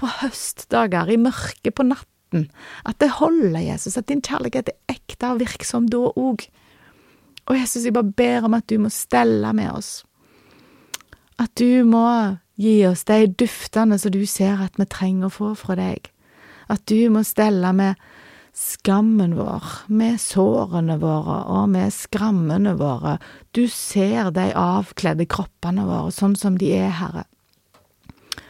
på 0.00 0.08
høstdager, 0.20 1.10
i 1.12 1.20
mørket 1.20 1.74
på 1.76 1.86
natten, 1.86 2.48
at 2.88 2.98
det 3.02 3.10
holder, 3.18 3.60
Jesus, 3.60 3.98
at 3.98 4.08
din 4.08 4.24
kjærlighet 4.24 4.72
er 4.72 4.96
ekte 4.96 5.34
og 5.34 5.42
virksom 5.44 5.90
da 5.92 6.06
òg. 6.16 6.46
Og 7.46 7.54
Jesus, 7.60 7.84
jeg 7.84 7.94
bare 7.94 8.16
ber 8.16 8.48
om 8.48 8.56
at 8.56 8.66
du 8.70 8.78
må 8.82 8.90
stelle 8.90 9.52
med 9.54 9.70
oss, 9.74 10.04
at 11.38 11.52
du 11.60 11.84
må 11.84 12.08
gi 12.56 12.80
oss 12.88 13.04
de 13.04 13.26
duftene 13.28 13.98
som 14.00 14.14
du 14.14 14.22
ser 14.26 14.62
at 14.64 14.78
vi 14.80 14.86
trenger 14.88 15.28
å 15.28 15.34
få 15.34 15.52
fra 15.58 15.76
deg 15.76 16.08
at 16.72 16.82
du 16.90 17.08
må 17.12 17.22
stelle 17.26 17.72
med 17.76 18.00
skammen 18.56 19.34
vår, 19.36 19.64
med 19.92 20.18
sårene 20.20 20.96
våre 21.02 21.42
og 21.52 21.68
med 21.74 21.92
skrammene 21.92 22.72
våre. 22.80 23.18
Du 23.52 23.66
ser 23.68 24.32
de 24.34 24.48
avkledde 24.56 25.28
kroppene 25.28 25.84
våre 25.86 26.12
sånn 26.14 26.36
som 26.40 26.56
de 26.60 26.72
er, 26.78 26.94
Herre. 26.96 27.26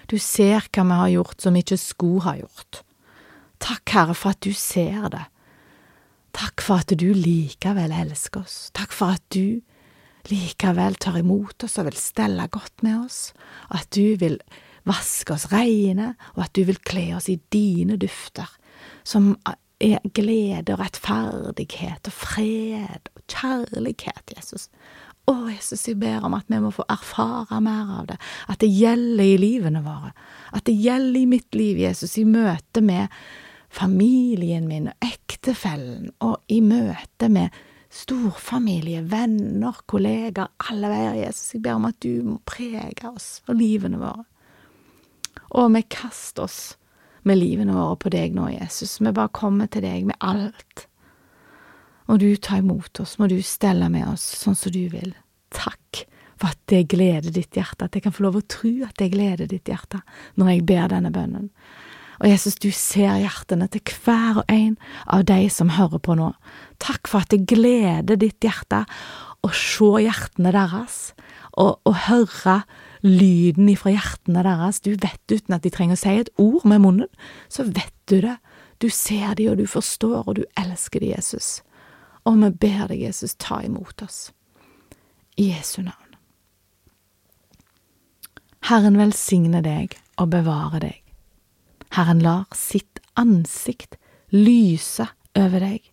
Du 0.07 0.19
ser 0.23 0.69
hva 0.71 0.85
vi 0.87 0.99
har 1.03 1.15
gjort 1.17 1.43
som 1.43 1.57
ikke 1.59 1.79
skulle 1.83 2.23
ha 2.29 2.37
gjort. 2.39 2.83
Takk, 3.59 3.83
Herre, 3.91 4.15
for 4.15 4.37
at 4.37 4.45
du 4.47 4.53
ser 4.55 5.09
det. 5.11 5.25
Takk 6.37 6.63
for 6.63 6.85
at 6.85 6.93
du 7.01 7.09
likevel 7.17 7.95
elsker 7.97 8.45
oss. 8.45 8.69
Takk 8.77 8.95
for 8.95 9.17
at 9.17 9.25
du 9.35 9.63
likevel 10.31 10.99
tar 11.01 11.19
imot 11.19 11.65
oss 11.67 11.79
og 11.81 11.89
vil 11.89 11.99
stelle 11.99 12.47
godt 12.53 12.85
med 12.87 13.07
oss, 13.07 13.21
at 13.75 13.89
du 13.95 14.15
vil 14.21 14.39
vaske 14.87 15.35
oss 15.35 15.49
reine, 15.53 16.15
og 16.35 16.47
at 16.47 16.55
du 16.57 16.65
vil 16.69 16.81
kle 16.87 17.09
oss 17.17 17.31
i 17.33 17.41
dine 17.53 17.99
dufter, 18.01 18.51
som 19.07 19.35
er 19.83 20.01
glede 20.17 20.73
og 20.73 20.81
rettferdighet 20.81 22.09
og 22.09 22.15
fred 22.15 23.11
og 23.13 23.25
kjærlighet, 23.29 24.37
Jesus. 24.37 24.71
Å, 25.27 25.35
Jesus, 25.51 25.89
jeg 25.89 25.99
ber 25.99 26.25
om 26.25 26.37
at 26.39 26.47
vi 26.49 26.61
må 26.63 26.71
få 26.71 26.87
erfare 26.93 27.59
mer 27.65 27.91
av 27.99 28.07
det, 28.13 28.19
at 28.47 28.61
det 28.63 28.71
gjelder 28.71 29.27
i 29.27 29.41
livene 29.43 29.83
våre, 29.83 30.13
at 30.55 30.69
det 30.69 30.77
gjelder 30.79 31.19
i 31.21 31.29
mitt 31.29 31.59
liv, 31.59 31.81
Jesus, 31.83 32.15
i 32.21 32.25
møte 32.29 32.81
med 32.85 33.11
familien 33.75 34.69
min 34.71 34.93
og 34.93 35.09
ektefellen, 35.09 36.13
og 36.23 36.39
i 36.49 36.61
møte 36.63 37.29
med 37.33 37.59
storfamilie, 37.97 39.03
venner, 39.11 39.83
kollegaer, 39.91 40.53
alle 40.71 40.91
veier, 40.93 41.19
Jesus. 41.27 41.55
Jeg 41.57 41.65
ber 41.67 41.81
om 41.81 41.91
at 41.91 41.99
du 42.05 42.23
må 42.27 42.39
prege 42.49 43.11
oss 43.11 43.41
og 43.49 43.59
livene 43.59 44.01
våre. 44.01 44.25
Og 45.57 45.71
vi 45.75 45.83
kaster 45.93 46.47
oss 46.47 46.61
med 47.27 47.41
livene 47.41 47.75
våre 47.75 47.97
på 48.01 48.13
deg 48.15 48.37
nå, 48.37 48.49
Jesus. 48.55 48.99
Vi 49.01 49.13
bare 49.13 49.33
kommer 49.35 49.71
til 49.71 49.85
deg 49.87 50.07
med 50.09 50.19
alt. 50.21 50.87
Må 52.07 52.19
du 52.23 52.29
ta 52.39 52.61
imot 52.61 53.01
oss, 53.03 53.17
må 53.19 53.27
du 53.31 53.41
stelle 53.43 53.89
med 53.91 54.07
oss 54.13 54.25
sånn 54.45 54.59
som 54.59 54.73
du 54.75 54.85
vil. 54.93 55.11
Takk 55.55 56.07
for 56.37 56.53
at 56.53 56.61
det 56.71 56.87
gleder 56.93 57.33
ditt 57.33 57.57
hjerte, 57.57 57.89
at 57.89 57.97
jeg 57.97 58.05
kan 58.05 58.15
få 58.15 58.27
lov 58.27 58.39
å 58.39 58.47
tro 58.47 58.73
at 58.87 58.97
det 59.01 59.11
gleder 59.15 59.49
ditt 59.51 59.69
hjerte 59.71 60.03
når 60.37 60.53
jeg 60.53 60.67
ber 60.69 60.91
denne 60.93 61.13
bønnen. 61.15 61.51
Og 62.21 62.31
Jesus, 62.31 62.57
du 62.57 62.71
ser 62.73 63.19
hjertene 63.21 63.67
til 63.73 63.83
hver 64.05 64.41
og 64.41 64.53
en 64.53 64.77
av 65.13 65.27
de 65.29 65.41
som 65.53 65.75
hører 65.77 66.01
på 66.01 66.17
nå. 66.17 66.31
Takk 66.81 67.11
for 67.11 67.25
at 67.25 67.33
det 67.33 67.45
gleder 67.51 68.21
ditt 68.21 68.45
hjerte 68.45 68.85
å 69.45 69.51
se 69.53 69.91
hjertene 70.07 70.53
deres, 70.55 71.13
og, 71.57 71.81
og 71.89 71.99
høre 72.07 72.61
lyden 73.07 73.69
ifra 73.71 73.95
hjertene 73.95 74.43
deres. 74.47 74.83
Du 74.83 74.93
vet 75.01 75.33
uten 75.33 75.57
at 75.57 75.65
de 75.65 75.73
trenger 75.73 75.97
å 75.97 76.01
si 76.01 76.15
et 76.21 76.33
ord 76.43 76.67
med 76.69 76.83
munnen, 76.85 77.11
så 77.49 77.67
vet 77.67 77.95
du 78.11 78.21
det. 78.25 78.37
Du 78.83 78.91
ser 78.93 79.37
de, 79.39 79.49
og 79.51 79.61
du 79.61 79.67
forstår, 79.71 80.27
og 80.27 80.37
du 80.37 80.45
elsker 80.61 81.01
de, 81.01 81.15
Jesus. 81.15 81.63
Og 82.27 82.37
vi 82.43 82.51
ber 82.67 82.89
deg, 82.91 83.07
Jesus, 83.07 83.37
ta 83.39 83.63
imot 83.65 84.03
oss. 84.05 84.33
I 85.37 85.53
Jesu 85.55 85.81
navn. 85.85 86.03
Herren 88.67 88.99
velsigne 88.99 89.63
deg 89.63 89.95
og 90.19 90.33
bevare 90.33 90.81
deg. 90.83 91.03
Herren 91.95 92.21
lar 92.25 92.49
sitt 92.57 92.99
ansikt 93.17 93.95
lyse 94.35 95.07
over 95.39 95.63
deg 95.63 95.93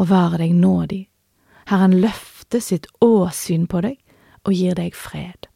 og 0.00 0.08
være 0.08 0.40
deg 0.40 0.56
nådig. 0.56 1.02
Herren 1.68 1.98
løfter 2.00 2.62
sitt 2.64 2.88
åsyn 3.04 3.68
på 3.70 3.84
deg 3.84 4.00
og 4.48 4.56
gir 4.56 4.78
deg 4.78 4.96
fred. 4.96 5.49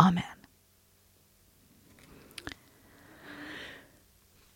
Amen. 0.00 0.36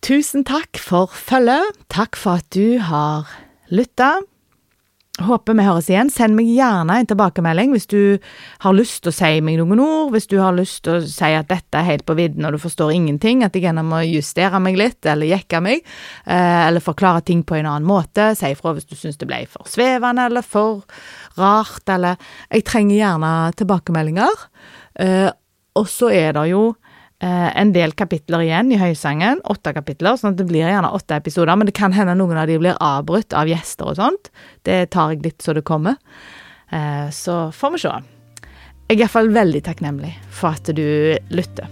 Tusen 0.04 0.44
takk 0.44 0.76
for 0.76 1.08
følget. 1.08 1.78
Takk 1.92 2.16
for 2.20 2.42
at 2.42 2.48
du 2.52 2.76
har 2.84 3.30
lytta. 3.72 4.18
Håper 5.22 5.54
vi 5.54 5.64
høres 5.64 5.86
igjen. 5.88 6.10
Send 6.10 6.34
meg 6.34 6.48
gjerne 6.50 6.96
en 6.98 7.08
tilbakemelding 7.08 7.70
hvis 7.72 7.86
du 7.88 8.18
har 8.64 8.74
lyst 8.74 9.04
til 9.04 9.12
å 9.12 9.14
si 9.14 9.30
meg 9.46 9.60
noen 9.60 9.80
ord, 9.80 10.10
hvis 10.12 10.26
du 10.28 10.40
har 10.42 10.52
lyst 10.56 10.82
til 10.84 10.98
å 10.98 11.06
si 11.06 11.30
at 11.38 11.48
dette 11.48 11.78
er 11.78 11.86
helt 11.86 12.04
på 12.04 12.16
vidden 12.18 12.44
og 12.44 12.56
du 12.56 12.60
forstår 12.60 12.90
ingenting, 12.96 13.44
at 13.46 13.54
jeg 13.54 13.64
gjerne 13.68 13.86
må 13.86 14.02
justere 14.08 14.58
meg 14.60 14.76
litt 14.76 15.06
eller 15.06 15.30
jekke 15.30 15.62
meg, 15.64 15.86
eh, 16.26 16.60
eller 16.66 16.84
forklare 16.84 17.22
ting 17.30 17.44
på 17.46 17.56
en 17.60 17.70
annen 17.70 17.86
måte. 17.88 18.32
Si 18.36 18.50
ifra 18.52 18.74
hvis 18.74 18.90
du 18.90 18.98
syns 18.98 19.16
det 19.22 19.30
ble 19.30 19.44
for 19.48 19.70
svevende 19.70 20.26
eller 20.28 20.44
for 20.44 20.82
rart, 21.38 21.86
eller 21.88 22.18
Jeg 22.50 22.66
trenger 22.66 22.96
gjerne 22.98 23.32
tilbakemeldinger. 23.56 24.48
Uh, 25.00 25.30
og 25.74 25.88
så 25.90 26.10
er 26.14 26.34
det 26.36 26.44
jo 26.52 26.68
eh, 27.24 27.50
en 27.58 27.72
del 27.74 27.94
kapitler 27.98 28.44
igjen 28.46 28.72
i 28.74 28.78
Høysangen, 28.80 29.42
åtte 29.50 29.74
kapitler, 29.76 30.18
sånn 30.18 30.34
at 30.34 30.40
det 30.40 30.46
blir 30.48 30.64
gjerne 30.64 30.92
åtte 30.94 31.18
episoder, 31.18 31.58
men 31.58 31.70
det 31.70 31.76
kan 31.76 31.94
hende 31.96 32.16
noen 32.18 32.38
av 32.40 32.50
de 32.50 32.58
blir 32.62 32.78
avbrutt 32.78 33.34
av 33.36 33.50
gjester 33.50 33.90
og 33.90 33.98
sånt. 33.98 34.30
Det 34.66 34.84
tar 34.94 35.14
jeg 35.14 35.24
litt 35.26 35.44
så 35.44 35.56
det 35.56 35.66
kommer. 35.66 35.98
Eh, 36.70 37.08
så 37.14 37.48
får 37.54 37.74
vi 37.74 37.82
se. 37.86 37.94
Jeg 38.84 38.98
er 38.98 39.06
iallfall 39.06 39.32
veldig 39.34 39.64
takknemlig 39.66 40.12
for 40.28 40.54
at 40.54 40.70
du 40.76 41.16
lytter. 41.34 41.70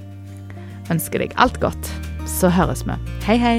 Ønsker 0.90 1.22
deg 1.22 1.36
alt 1.40 1.60
godt. 1.62 1.94
Så 2.26 2.50
høres 2.52 2.86
vi. 2.88 2.98
Hei, 3.26 3.38
hei. 3.42 3.58